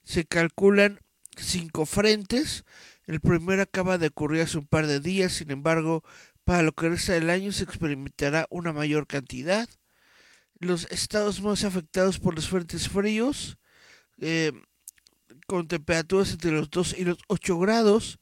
se 0.03 0.25
calculan 0.25 1.01
cinco 1.37 1.87
frentes. 1.87 2.65
El 3.07 3.21
primero 3.21 3.63
acaba 3.63 3.99
de 3.99 4.09
ocurrir 4.09 4.43
hace 4.43 4.59
un 4.59 4.67
par 4.67 4.87
de 4.87 5.01
días, 5.01 5.33
sin 5.33 5.51
embargo, 5.51 6.05
para 6.45 6.63
lo 6.63 6.73
que 6.73 6.89
resta 6.89 7.13
del 7.13 7.31
año 7.31 7.53
se 7.53 7.65
experimentará 7.65 8.47
una 8.51 8.73
mayor 8.73 9.07
cantidad. 9.07 9.69
Los 10.59 10.87
estados 10.91 11.41
más 11.43 11.65
afectados 11.65 12.19
por 12.19 12.35
los 12.35 12.49
frentes 12.49 12.89
fríos, 12.89 13.59
eh, 14.19 14.53
con 15.47 15.69
temperaturas 15.69 16.33
entre 16.33 16.53
los 16.53 16.71
2 16.71 16.97
y 16.99 17.05
los 17.05 17.19
8 17.29 17.59
grados, 17.59 18.19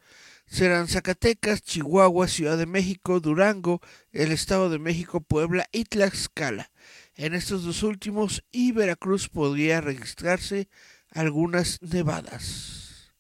serán 0.47 0.89
Zacatecas, 0.89 1.63
Chihuahua, 1.63 2.27
Ciudad 2.27 2.57
de 2.57 2.67
México, 2.67 3.21
Durango, 3.21 3.81
el 4.13 4.33
Estado 4.33 4.71
de 4.71 4.79
México, 4.79 5.21
Puebla 5.21 5.69
y 5.73 5.85
Tlaxcala. 5.85 6.71
En 7.15 7.35
estos 7.35 7.65
dos 7.65 7.83
últimos 7.83 8.45
y 8.51 8.73
Veracruz 8.73 9.29
podría 9.29 9.81
registrarse 9.81 10.69
algunas 11.11 11.83
nevadas. 11.83 13.13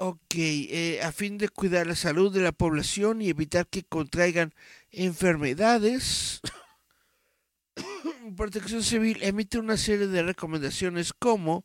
Ok, 0.00 0.34
eh, 0.34 1.00
a 1.02 1.12
fin 1.12 1.38
de 1.38 1.48
cuidar 1.48 1.86
la 1.86 1.96
salud 1.96 2.32
de 2.32 2.40
la 2.40 2.52
población 2.52 3.20
y 3.20 3.28
evitar 3.28 3.66
que 3.66 3.82
contraigan 3.82 4.54
enfermedades, 4.90 6.40
Protección 8.36 8.82
Civil 8.82 9.18
emite 9.22 9.58
una 9.58 9.76
serie 9.76 10.06
de 10.06 10.22
recomendaciones 10.22 11.12
como 11.12 11.64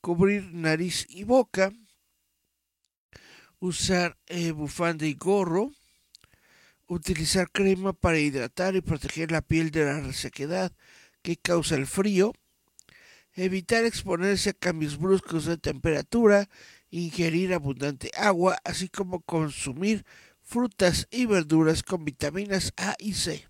cubrir 0.00 0.52
nariz 0.52 1.06
y 1.08 1.24
boca, 1.24 1.72
usar 3.58 4.18
eh, 4.26 4.52
bufanda 4.52 5.06
y 5.06 5.14
gorro, 5.14 5.70
utilizar 6.86 7.50
crema 7.50 7.92
para 7.92 8.18
hidratar 8.18 8.76
y 8.76 8.80
proteger 8.82 9.30
la 9.30 9.40
piel 9.40 9.70
de 9.70 9.84
la 9.84 10.00
resequedad 10.00 10.72
que 11.22 11.36
causa 11.36 11.74
el 11.76 11.86
frío, 11.86 12.34
evitar 13.32 13.84
exponerse 13.84 14.50
a 14.50 14.52
cambios 14.52 14.98
bruscos 14.98 15.46
de 15.46 15.56
temperatura, 15.56 16.48
ingerir 17.00 17.52
abundante 17.52 18.12
agua, 18.16 18.56
así 18.64 18.88
como 18.88 19.20
consumir 19.22 20.04
frutas 20.42 21.08
y 21.10 21.26
verduras 21.26 21.82
con 21.82 22.04
vitaminas 22.04 22.72
A 22.76 22.94
y 23.00 23.14
C. 23.14 23.48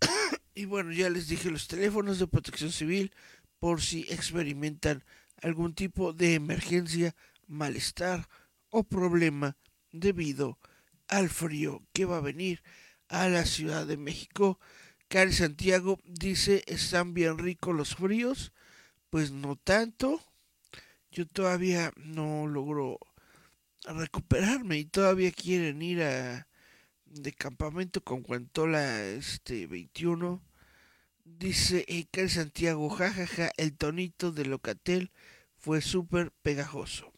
y 0.54 0.64
bueno, 0.64 0.90
ya 0.92 1.08
les 1.08 1.28
dije 1.28 1.50
los 1.50 1.68
teléfonos 1.68 2.18
de 2.18 2.26
protección 2.26 2.72
civil 2.72 3.12
por 3.60 3.80
si 3.80 4.06
experimentan 4.08 5.04
algún 5.40 5.74
tipo 5.74 6.12
de 6.12 6.34
emergencia, 6.34 7.14
malestar 7.46 8.28
o 8.70 8.82
problema 8.82 9.56
debido 9.92 10.58
al 11.06 11.28
frío 11.28 11.82
que 11.92 12.06
va 12.06 12.16
a 12.16 12.22
venir 12.22 12.62
a 13.08 13.28
la 13.28 13.46
Ciudad 13.46 13.86
de 13.86 13.96
México. 13.96 14.58
Cari 15.06 15.32
Santiago 15.32 16.00
dice, 16.04 16.64
¿están 16.66 17.14
bien 17.14 17.38
ricos 17.38 17.74
los 17.74 17.94
fríos? 17.94 18.52
Pues 19.10 19.30
no 19.30 19.54
tanto. 19.54 20.20
Yo 21.10 21.26
todavía 21.26 21.92
no 21.96 22.46
logro 22.46 22.98
recuperarme 23.84 24.78
y 24.78 24.84
todavía 24.84 25.32
quieren 25.32 25.82
ir 25.82 26.02
a 26.02 26.48
de 27.06 27.32
campamento 27.32 28.02
con 28.02 28.22
Cuantola 28.22 29.04
este 29.04 29.66
21. 29.66 30.42
Dice 31.24 31.84
Cari 32.10 32.28
Santiago, 32.28 32.88
jajaja, 32.90 33.50
el 33.56 33.76
tonito 33.76 34.32
de 34.32 34.44
Locatel 34.44 35.10
fue 35.56 35.80
súper 35.80 36.32
pegajoso. 36.42 37.12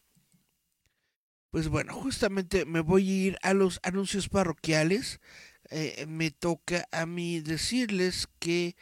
Pues 1.49 1.67
bueno, 1.67 1.93
justamente 1.93 2.65
me 2.65 2.79
voy 2.79 3.09
a 3.09 3.25
ir 3.27 3.37
a 3.41 3.53
los 3.53 3.79
anuncios 3.83 4.29
parroquiales. 4.29 5.19
Eh, 5.69 6.05
me 6.07 6.31
toca 6.31 6.87
a 6.91 7.05
mí 7.05 7.41
decirles 7.41 8.27
que 8.39 8.75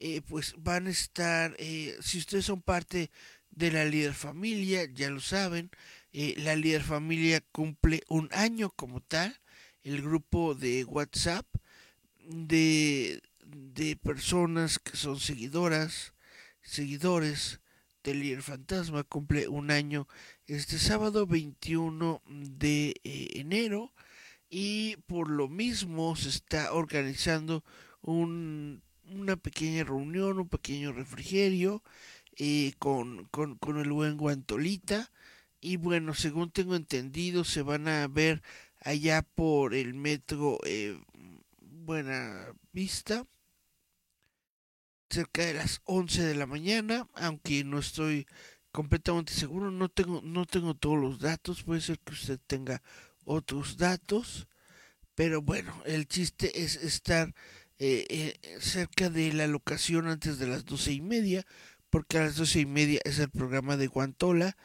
eh, 0.00 0.22
pues 0.22 0.54
van 0.58 0.86
a 0.86 0.90
estar, 0.90 1.54
eh, 1.58 1.96
si 2.00 2.18
ustedes 2.18 2.46
son 2.46 2.62
parte 2.62 3.10
de 3.56 3.70
la 3.70 3.84
líder 3.84 4.14
familia, 4.14 4.84
ya 4.92 5.10
lo 5.10 5.20
saben, 5.20 5.70
la 6.12 6.56
líder 6.56 6.82
familia 6.82 7.40
cumple 7.52 8.02
un 8.08 8.28
año 8.32 8.70
como 8.70 9.00
tal, 9.00 9.40
el 9.82 10.02
grupo 10.02 10.54
de 10.54 10.84
WhatsApp 10.84 11.46
de, 12.20 13.20
de 13.44 13.96
personas 13.96 14.78
que 14.78 14.96
son 14.96 15.20
seguidoras, 15.20 16.14
seguidores 16.62 17.60
del 18.02 18.20
líder 18.20 18.42
fantasma 18.42 19.02
cumple 19.02 19.48
un 19.48 19.70
año 19.70 20.06
este 20.46 20.78
sábado 20.78 21.26
21 21.26 22.22
de 22.26 22.94
eh, 23.02 23.28
enero 23.34 23.92
y 24.50 24.96
por 25.06 25.30
lo 25.30 25.48
mismo 25.48 26.14
se 26.14 26.28
está 26.28 26.74
organizando 26.74 27.64
un, 28.02 28.82
una 29.10 29.36
pequeña 29.36 29.84
reunión, 29.84 30.38
un 30.38 30.48
pequeño 30.48 30.92
refrigerio 30.92 31.82
eh, 32.38 32.72
con, 32.78 33.26
con, 33.26 33.56
con, 33.56 33.78
el 33.78 33.90
buen 33.92 34.16
Guantolita. 34.16 35.10
Y 35.60 35.76
bueno, 35.76 36.14
según 36.14 36.50
tengo 36.50 36.76
entendido 36.76 37.44
se 37.44 37.62
van 37.62 37.88
a 37.88 38.06
ver 38.08 38.42
allá 38.80 39.22
por 39.22 39.74
el 39.74 39.94
metro 39.94 40.58
eh, 40.64 40.98
Buena 41.60 42.54
Vista 42.72 43.26
cerca 45.10 45.44
de 45.44 45.54
las 45.54 45.80
11 45.84 46.22
de 46.22 46.34
la 46.34 46.46
mañana, 46.46 47.08
aunque 47.14 47.62
no 47.62 47.78
estoy 47.78 48.26
completamente 48.72 49.32
seguro, 49.32 49.70
no 49.70 49.88
tengo, 49.88 50.20
no 50.24 50.44
tengo 50.46 50.74
todos 50.74 50.98
los 50.98 51.20
datos, 51.20 51.62
puede 51.62 51.80
ser 51.80 52.00
que 52.00 52.12
usted 52.12 52.40
tenga 52.46 52.82
otros 53.24 53.76
datos, 53.76 54.48
pero 55.14 55.40
bueno, 55.40 55.72
el 55.86 56.08
chiste 56.08 56.62
es 56.64 56.76
estar 56.76 57.32
eh, 57.78 58.06
eh, 58.08 58.58
cerca 58.60 59.10
de 59.10 59.32
la 59.32 59.46
locación 59.46 60.08
antes 60.08 60.38
de 60.38 60.48
las 60.48 60.64
doce 60.64 60.92
y 60.92 61.00
media, 61.00 61.46
porque 61.94 62.18
a 62.18 62.22
las 62.22 62.34
doce 62.34 62.58
y 62.58 62.66
media 62.66 63.00
es 63.04 63.20
el 63.20 63.30
programa 63.30 63.76
de 63.76 63.86
Guantola, 63.86 64.56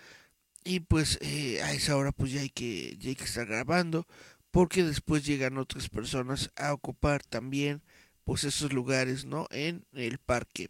y 0.64 0.80
pues 0.80 1.20
eh, 1.22 1.62
a 1.62 1.74
esa 1.74 1.96
hora 1.96 2.12
pues 2.12 2.32
ya 2.32 2.42
hay 2.42 2.50
que, 2.50 2.98
ya 2.98 3.10
hay 3.10 3.16
que 3.16 3.26
estar 3.26 3.46
grabando, 3.46 4.08
porque 4.50 4.84
después 4.84 5.28
llegan 5.28 5.60
otras 5.60 5.90
personas 5.90 6.50
a 6.56 6.74
ocupar 6.74 7.22
también 7.24 7.84
pues 8.24 8.46
esos 8.46 8.74
lugares, 8.74 9.26
¿no? 9.26 9.46
En 9.52 9.86
el 9.94 10.18
parque. 10.18 10.70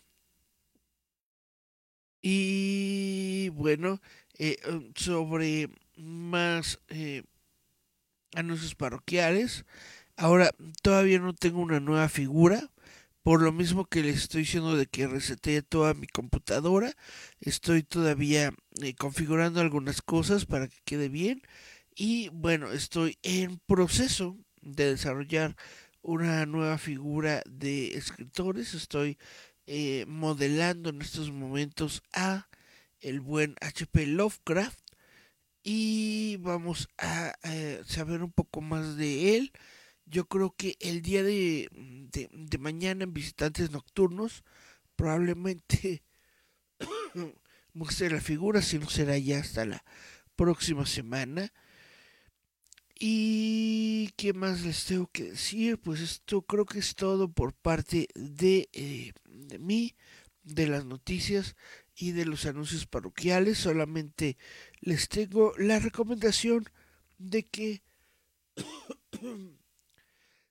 Y 2.22 3.48
bueno, 3.54 4.02
eh, 4.38 4.58
um, 4.70 4.92
sobre 4.96 5.70
más 5.96 6.82
eh, 6.90 7.24
anuncios 8.36 8.76
parroquiales. 8.76 9.64
Ahora 10.18 10.52
todavía 10.82 11.20
no 11.20 11.34
tengo 11.34 11.62
una 11.62 11.80
nueva 11.80 12.10
figura. 12.10 12.70
Por 13.24 13.42
lo 13.42 13.52
mismo 13.52 13.86
que 13.86 14.02
les 14.02 14.18
estoy 14.18 14.42
diciendo 14.42 14.76
de 14.76 14.88
que 14.88 15.08
reseteé 15.08 15.62
toda 15.62 15.94
mi 15.94 16.08
computadora. 16.08 16.94
Estoy 17.42 17.84
todavía 17.84 18.54
eh, 18.82 18.96
configurando 18.96 19.62
algunas 19.62 20.02
cosas 20.02 20.46
para 20.46 20.68
que 20.68 20.78
quede 20.86 21.10
bien. 21.10 21.42
Y 21.96 22.30
bueno, 22.30 22.72
estoy 22.72 23.18
en 23.24 23.60
proceso 23.60 24.38
de 24.62 24.92
desarrollar 24.92 25.56
una 26.02 26.46
nueva 26.46 26.78
figura 26.78 27.42
de 27.46 27.98
escritores. 27.98 28.74
Estoy 28.74 29.18
eh, 29.68 30.06
modelando 30.08 30.90
en 30.90 31.02
estos 31.02 31.32
momentos 31.32 32.02
a 32.14 32.48
el 33.02 33.20
buen 33.22 33.56
HP 33.62 34.08
Lovecraft 34.08 34.80
y 35.64 36.38
vamos 36.38 36.90
a 36.98 37.34
eh, 37.44 37.82
saber 37.86 38.24
un 38.24 38.32
poco 38.32 38.62
más 38.62 38.98
de 38.98 39.38
él. 39.38 39.52
Yo 40.10 40.28
creo 40.28 40.56
que 40.56 40.76
el 40.80 41.04
día 41.04 41.22
de, 41.22 41.70
de, 41.72 42.58
mañana 42.58 43.04
en 43.04 43.14
Visitantes 43.14 43.70
Nocturnos 43.70 44.44
probablemente 44.96 46.02
muestre 47.74 48.10
la 48.10 48.20
figura, 48.20 48.64
si 48.64 48.80
no 48.80 48.90
será 48.90 49.20
ya 49.20 49.38
hasta 49.38 49.66
la 49.66 49.84
próxima 50.36 50.88
semana. 50.88 51.54
¿Y 53.00 54.10
qué 54.18 54.34
más 54.34 54.64
les 54.64 54.84
tengo 54.86 55.12
que 55.12 55.26
decir? 55.26 55.78
Pues 55.78 56.02
esto 56.02 56.42
creo 56.42 56.66
que 56.66 56.80
es 56.80 56.96
todo 56.96 57.32
por 57.32 57.54
parte 57.54 58.08
de, 58.16 58.68
eh, 58.74 59.14
de 59.26 59.60
mí, 59.60 59.96
de 60.42 60.68
las 60.68 60.86
noticias 60.86 61.56
y 61.96 62.14
de 62.14 62.26
los 62.26 62.48
anuncios 62.48 62.88
parroquiales. 62.88 63.60
Solamente 63.60 64.38
les 64.82 65.08
tengo 65.08 65.54
la 65.58 65.78
recomendación 65.78 66.66
de 67.20 67.46
que 67.46 67.84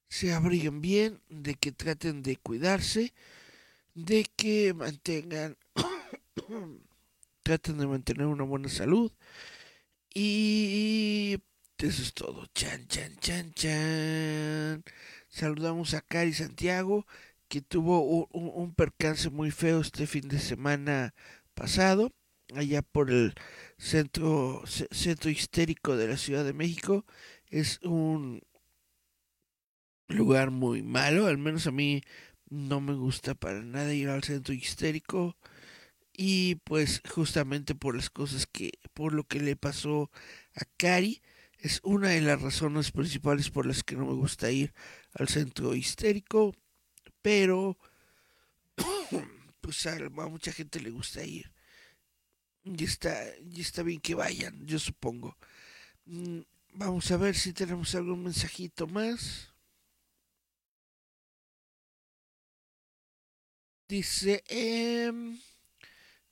se 0.08 0.32
abriguen 0.32 0.80
bien, 0.80 1.20
de 1.28 1.54
que 1.54 1.72
traten 1.72 2.22
de 2.22 2.36
cuidarse, 2.36 3.12
de 3.94 4.24
que 4.36 4.74
mantengan, 4.74 5.56
traten 7.42 7.78
de 7.78 7.86
mantener 7.86 8.26
una 8.26 8.44
buena 8.44 8.68
salud 8.68 9.12
y 10.14 11.38
eso 11.78 12.02
es 12.02 12.12
todo. 12.14 12.46
Chan, 12.54 12.88
chan, 12.88 13.16
chan, 13.20 13.52
chan. 13.52 14.84
Saludamos 15.28 15.94
a 15.94 16.00
Cari 16.00 16.32
Santiago, 16.32 17.06
que 17.48 17.60
tuvo 17.60 18.00
un, 18.02 18.26
un, 18.32 18.74
percance 18.74 19.30
muy 19.30 19.50
feo 19.52 19.80
este 19.80 20.06
fin 20.06 20.28
de 20.28 20.40
semana 20.40 21.14
pasado, 21.54 22.12
allá 22.54 22.82
por 22.82 23.10
el 23.10 23.34
centro, 23.78 24.64
centro 24.66 25.30
histérico 25.30 25.96
de 25.96 26.08
la 26.08 26.16
Ciudad 26.16 26.44
de 26.44 26.52
México. 26.52 27.04
Es 27.48 27.80
un 27.82 28.42
lugar 30.08 30.50
muy 30.50 30.82
malo, 30.82 31.26
al 31.26 31.38
menos 31.38 31.66
a 31.66 31.70
mí 31.70 32.02
no 32.50 32.80
me 32.80 32.94
gusta 32.94 33.34
para 33.34 33.62
nada 33.62 33.94
ir 33.94 34.08
al 34.08 34.24
centro 34.24 34.54
histérico. 34.54 35.36
Y 36.12 36.56
pues 36.64 37.02
justamente 37.08 37.74
por 37.76 37.94
las 37.94 38.10
cosas 38.10 38.46
que 38.46 38.72
por 38.92 39.12
lo 39.12 39.24
que 39.24 39.40
le 39.40 39.54
pasó 39.56 40.10
a 40.54 40.64
Cari 40.76 41.22
es 41.58 41.80
una 41.84 42.08
de 42.10 42.20
las 42.20 42.42
razones 42.42 42.90
principales 42.90 43.50
por 43.50 43.66
las 43.66 43.84
que 43.84 43.96
no 43.96 44.06
me 44.06 44.14
gusta 44.14 44.50
ir 44.50 44.74
al 45.14 45.28
centro 45.28 45.74
histérico 45.74 46.54
pero 47.22 47.78
pues 49.60 49.86
a, 49.86 49.98
mucha 50.08 50.52
gente 50.52 50.80
le 50.80 50.90
gusta 50.90 51.24
ir. 51.24 51.52
Y 52.64 52.84
está 52.84 53.22
y 53.50 53.60
está 53.60 53.82
bien 53.82 54.00
que 54.00 54.14
vayan 54.14 54.66
yo 54.66 54.78
supongo. 54.78 55.36
Mm, 56.06 56.40
vamos 56.74 57.10
a 57.10 57.16
ver 57.16 57.34
si 57.36 57.52
tenemos 57.52 57.94
algún 57.94 58.24
mensajito 58.24 58.86
más 58.86 59.52
Dice, 63.88 64.44
eh, 64.48 65.10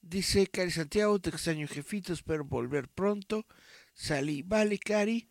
dice 0.03 0.47
Cari 0.47 0.71
Santiago, 0.71 1.19
te 1.19 1.31
extraño 1.31 1.67
jefito, 1.67 2.13
espero 2.13 2.45
volver 2.45 2.87
pronto. 2.91 3.47
Salí, 3.95 4.43
vale, 4.43 4.79
Cari. 4.79 5.31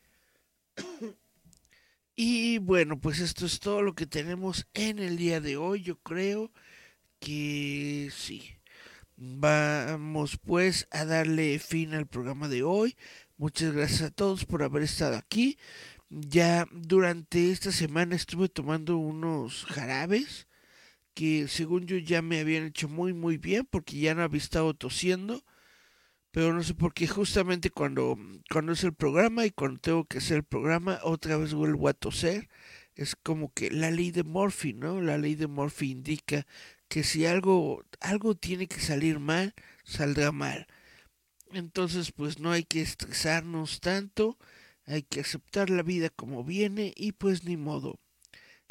y 2.15 2.57
bueno, 2.57 2.99
pues 2.99 3.19
esto 3.19 3.45
es 3.45 3.59
todo 3.59 3.83
lo 3.83 3.93
que 3.93 4.07
tenemos 4.07 4.67
en 4.73 4.97
el 4.97 5.17
día 5.17 5.39
de 5.39 5.55
hoy. 5.57 5.83
Yo 5.83 5.99
creo 6.01 6.51
que 7.19 8.09
sí. 8.11 8.57
Vamos 9.17 10.39
pues 10.43 10.87
a 10.89 11.05
darle 11.05 11.59
fin 11.59 11.93
al 11.93 12.07
programa 12.07 12.47
de 12.47 12.63
hoy. 12.63 12.97
Muchas 13.37 13.71
gracias 13.71 14.01
a 14.01 14.09
todos 14.09 14.45
por 14.45 14.63
haber 14.63 14.81
estado 14.81 15.15
aquí. 15.15 15.59
Ya 16.09 16.67
durante 16.71 17.51
esta 17.51 17.71
semana 17.71 18.15
estuve 18.15 18.49
tomando 18.49 18.97
unos 18.97 19.65
jarabes 19.65 20.47
que 21.15 21.47
según 21.47 21.87
yo 21.87 21.97
ya 21.97 22.21
me 22.21 22.39
habían 22.41 22.65
hecho 22.65 22.89
muy 22.89 23.13
muy 23.13 23.37
bien 23.37 23.67
porque 23.69 23.99
ya 23.99 24.13
no 24.15 24.23
había 24.23 24.39
estado 24.39 24.73
tosiendo 24.75 25.43
pero 26.31 26.53
no 26.53 26.63
sé 26.63 26.73
por 26.75 26.93
qué 26.93 27.07
justamente 27.07 27.69
cuando, 27.69 28.17
cuando 28.51 28.73
es 28.73 28.83
el 28.83 28.93
programa 28.93 29.45
y 29.45 29.51
cuando 29.51 29.79
tengo 29.79 30.05
que 30.05 30.17
hacer 30.19 30.37
el 30.37 30.43
programa 30.43 30.99
otra 31.03 31.37
vez 31.37 31.53
vuelvo 31.53 31.87
a 31.87 31.93
toser 31.93 32.49
es 32.95 33.15
como 33.15 33.53
que 33.53 33.71
la 33.71 33.91
ley 33.91 34.11
de 34.11 34.23
Murphy, 34.23 34.73
¿no? 34.73 35.01
La 35.01 35.17
ley 35.17 35.35
de 35.35 35.47
Murphy 35.47 35.91
indica 35.91 36.45
que 36.87 37.03
si 37.03 37.25
algo, 37.25 37.83
algo 37.99 38.35
tiene 38.35 38.67
que 38.67 38.79
salir 38.79 39.19
mal, 39.19 39.53
saldrá 39.83 40.31
mal. 40.31 40.67
Entonces, 41.51 42.11
pues 42.11 42.39
no 42.39 42.51
hay 42.51 42.63
que 42.63 42.81
estresarnos 42.81 43.79
tanto, 43.81 44.37
hay 44.85 45.03
que 45.03 45.21
aceptar 45.21 45.69
la 45.69 45.83
vida 45.83 46.09
como 46.09 46.43
viene 46.43 46.93
y 46.95 47.13
pues 47.13 47.43
ni 47.43 47.57
modo. 47.57 47.99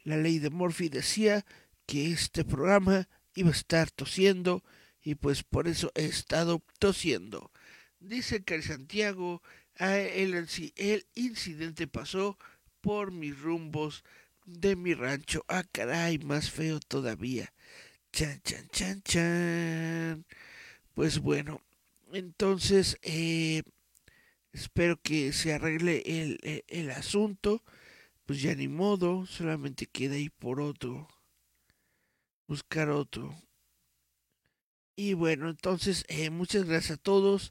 La 0.05 0.16
ley 0.16 0.38
de 0.38 0.51
Murphy 0.51 0.88
decía 0.88 1.45
que 1.87 2.12
este 2.12 2.45
programa 2.45 3.09
iba 3.35 3.49
a 3.49 3.53
estar 3.53 3.91
tosiendo 3.91 4.62
y 5.03 5.16
pues 5.16 5.43
por 5.43 5.68
eso 5.68 5.93
he 5.95 6.07
estado 6.07 6.62
tosiendo. 6.78 7.51
Dice 8.01 8.43
que 8.43 8.62
Santiago, 8.62 9.43
el, 9.76 10.35
el 10.76 11.07
incidente 11.14 11.87
pasó 11.87 12.39
por 12.80 13.12
mis 13.12 13.39
rumbos 13.39 14.05
de 14.45 14.76
mi 14.76 14.95
rancho. 14.95 15.45
Ah, 15.49 15.64
caray, 15.70 16.18
más 16.18 16.51
feo 16.51 16.80
todavía. 16.80 17.53
Chan, 18.12 18.41
chan, 18.45 18.68
chan, 18.68 19.03
chan. 19.03 20.26
Pues 20.95 21.18
bueno, 21.18 21.61
entonces 22.12 22.99
eh, 23.03 23.62
espero 24.53 25.01
que 25.01 25.32
se 25.32 25.53
arregle 25.53 26.03
el, 26.07 26.39
el, 26.43 26.64
el 26.68 26.91
asunto. 26.91 27.62
Pues 28.26 28.41
ya 28.41 28.55
ni 28.55 28.68
modo, 28.68 29.26
solamente 29.26 29.87
queda 29.87 30.14
ahí 30.14 30.30
por 30.30 30.61
otro 30.61 31.09
buscar 32.47 32.90
otro. 32.90 33.34
Y 34.97 35.14
bueno, 35.14 35.49
entonces 35.49 36.05
eh, 36.09 36.30
muchas 36.30 36.64
gracias 36.64 36.99
a 36.99 37.03
todos 37.03 37.51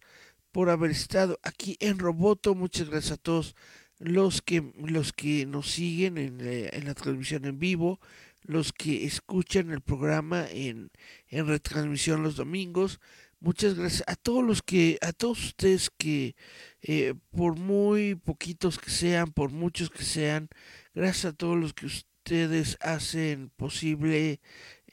por 0.51 0.69
haber 0.69 0.91
estado 0.91 1.39
aquí 1.43 1.77
en 1.79 1.99
Roboto. 1.99 2.55
Muchas 2.55 2.89
gracias 2.89 3.13
a 3.13 3.17
todos 3.17 3.55
los 3.99 4.41
que, 4.41 4.71
los 4.77 5.13
que 5.13 5.45
nos 5.45 5.71
siguen 5.71 6.17
en, 6.17 6.39
eh, 6.41 6.69
en 6.73 6.85
la 6.85 6.93
transmisión 6.93 7.45
en 7.45 7.59
vivo, 7.59 7.99
los 8.43 8.73
que 8.73 9.05
escuchan 9.05 9.71
el 9.71 9.81
programa 9.81 10.45
en, 10.49 10.91
en 11.27 11.47
retransmisión 11.47 12.23
los 12.23 12.35
domingos. 12.35 12.99
Muchas 13.39 13.75
gracias 13.75 14.03
a 14.07 14.15
todos 14.15 14.41
los 14.41 14.61
que, 14.61 14.97
a 15.01 15.11
todos 15.11 15.43
ustedes 15.43 15.89
que, 15.97 16.35
eh, 16.81 17.13
por 17.31 17.57
muy 17.57 18.15
poquitos 18.15 18.79
que 18.79 18.89
sean, 18.89 19.33
por 19.33 19.51
muchos 19.51 19.89
que 19.89 20.03
sean, 20.03 20.47
gracias 20.93 21.25
a 21.25 21.35
todos 21.35 21.57
los 21.57 21.73
que 21.73 21.87
ustedes 21.87 22.77
hacen 22.79 23.49
posible 23.57 24.39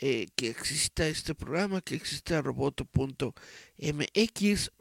eh, 0.03 0.29
que 0.35 0.49
exista 0.49 1.07
este 1.09 1.35
programa, 1.35 1.83
que 1.83 1.95
exista 1.95 2.41
roboto.mx. 2.41 3.35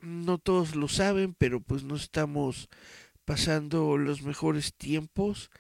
No 0.01 0.37
todos 0.37 0.75
lo 0.75 0.87
saben, 0.87 1.33
pero 1.33 1.59
pues 1.59 1.83
no 1.83 1.97
estamos 1.97 2.69
pasando 3.25 3.97
los 3.97 4.21
mejores 4.21 4.73
tiempos 4.73 5.51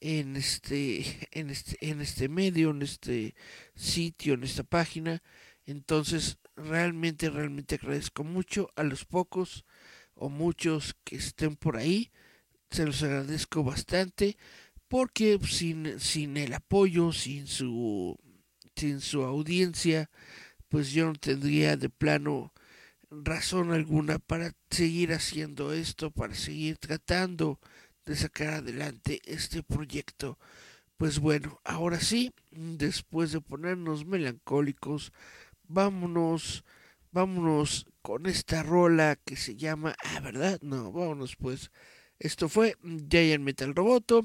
en 0.00 0.36
este, 0.36 1.04
en 1.32 1.50
este, 1.50 1.76
en 1.90 2.00
este 2.00 2.30
medio, 2.30 2.70
en 2.70 2.80
este 2.80 3.34
sitio, 3.74 4.32
en 4.32 4.44
esta 4.44 4.62
página. 4.62 5.22
Entonces, 5.66 6.38
realmente, 6.56 7.28
realmente 7.28 7.74
agradezco 7.74 8.24
mucho 8.24 8.70
a 8.76 8.82
los 8.82 9.04
pocos 9.04 9.66
o 10.14 10.30
muchos 10.30 10.96
que 11.04 11.16
estén 11.16 11.56
por 11.56 11.76
ahí. 11.76 12.10
Se 12.70 12.86
los 12.86 13.02
agradezco 13.02 13.62
bastante 13.62 14.38
porque 14.88 15.38
sin, 15.46 16.00
sin 16.00 16.38
el 16.38 16.54
apoyo, 16.54 17.12
sin 17.12 17.46
su 17.46 18.18
sin 18.76 19.00
su 19.00 19.22
audiencia, 19.22 20.10
pues 20.68 20.92
yo 20.92 21.06
no 21.06 21.14
tendría 21.14 21.76
de 21.76 21.88
plano 21.88 22.52
razón 23.10 23.72
alguna 23.72 24.18
para 24.18 24.54
seguir 24.70 25.12
haciendo 25.12 25.72
esto, 25.72 26.10
para 26.10 26.34
seguir 26.34 26.78
tratando 26.78 27.60
de 28.06 28.16
sacar 28.16 28.54
adelante 28.54 29.20
este 29.24 29.62
proyecto. 29.62 30.38
Pues 30.96 31.18
bueno, 31.18 31.60
ahora 31.64 32.00
sí, 32.00 32.32
después 32.50 33.32
de 33.32 33.40
ponernos 33.40 34.06
melancólicos, 34.06 35.12
vámonos, 35.64 36.64
vámonos 37.10 37.86
con 38.02 38.26
esta 38.26 38.62
rola 38.62 39.16
que 39.24 39.36
se 39.36 39.56
llama, 39.56 39.94
ah, 40.04 40.20
¿verdad? 40.20 40.58
No, 40.62 40.92
vámonos 40.92 41.36
pues. 41.36 41.70
Esto 42.18 42.48
fue 42.48 42.76
Giant 43.10 43.44
Metal 43.44 43.74
Roboto. 43.74 44.22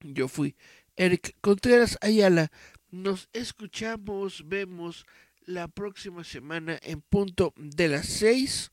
Yo 0.00 0.28
fui 0.28 0.54
Eric 0.96 1.34
Contreras 1.40 1.96
Ayala. 2.02 2.50
Nos 2.90 3.28
escuchamos, 3.34 4.48
vemos 4.48 5.04
la 5.44 5.68
próxima 5.68 6.24
semana 6.24 6.78
en 6.82 7.02
punto 7.02 7.52
de 7.56 7.88
las 7.88 8.06
6 8.06 8.72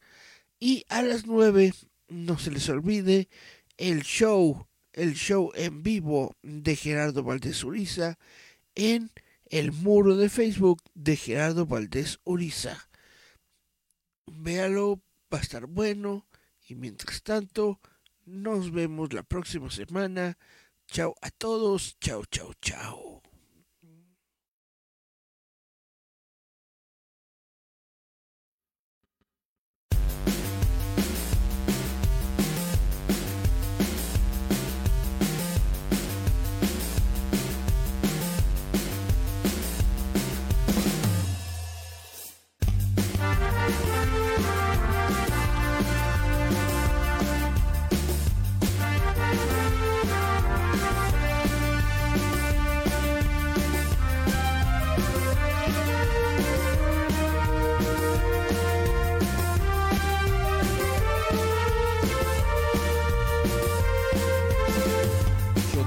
y 0.59 0.85
a 0.87 1.01
las 1.01 1.25
9 1.25 1.73
no 2.07 2.39
se 2.39 2.51
les 2.51 2.69
olvide 2.69 3.27
el 3.77 4.03
show, 4.03 4.67
el 4.93 5.15
show 5.15 5.51
en 5.55 5.83
vivo 5.83 6.33
de 6.43 6.77
Gerardo 6.77 7.23
Valdés 7.23 7.61
Uriza 7.65 8.17
en 8.73 9.11
el 9.49 9.73
muro 9.73 10.15
de 10.15 10.29
Facebook 10.29 10.81
de 10.93 11.17
Gerardo 11.17 11.65
Valdés 11.65 12.19
Uriza. 12.23 12.89
Véalo, 14.27 15.01
va 15.33 15.39
a 15.39 15.41
estar 15.41 15.65
bueno 15.65 16.25
y 16.69 16.75
mientras 16.75 17.21
tanto 17.21 17.81
nos 18.25 18.71
vemos 18.71 19.11
la 19.11 19.23
próxima 19.23 19.69
semana. 19.69 20.37
Chao 20.87 21.15
a 21.21 21.31
todos, 21.31 21.97
chao, 21.99 22.23
chao, 22.25 22.53
chao. 22.61 23.24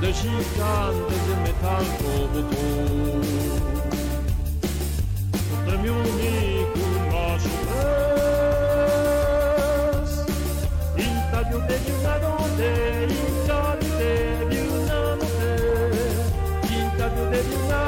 Mexicante 0.09 1.15
de 1.29 1.35
metal 1.45 1.85
como 1.99 2.25
tú. 2.33 2.63
De 5.67 5.75
mi 5.83 5.89
único 5.91 6.85
macho 7.13 7.57
es, 9.99 10.11
intadio 10.97 11.59
de 11.69 11.77
una 11.99 12.15
noche, 12.25 12.69
intadio 13.21 13.91
de 13.99 14.13
una 14.79 15.01
noche, 15.21 15.53
intadio 16.85 17.25
de 17.33 17.41
una 17.67 17.83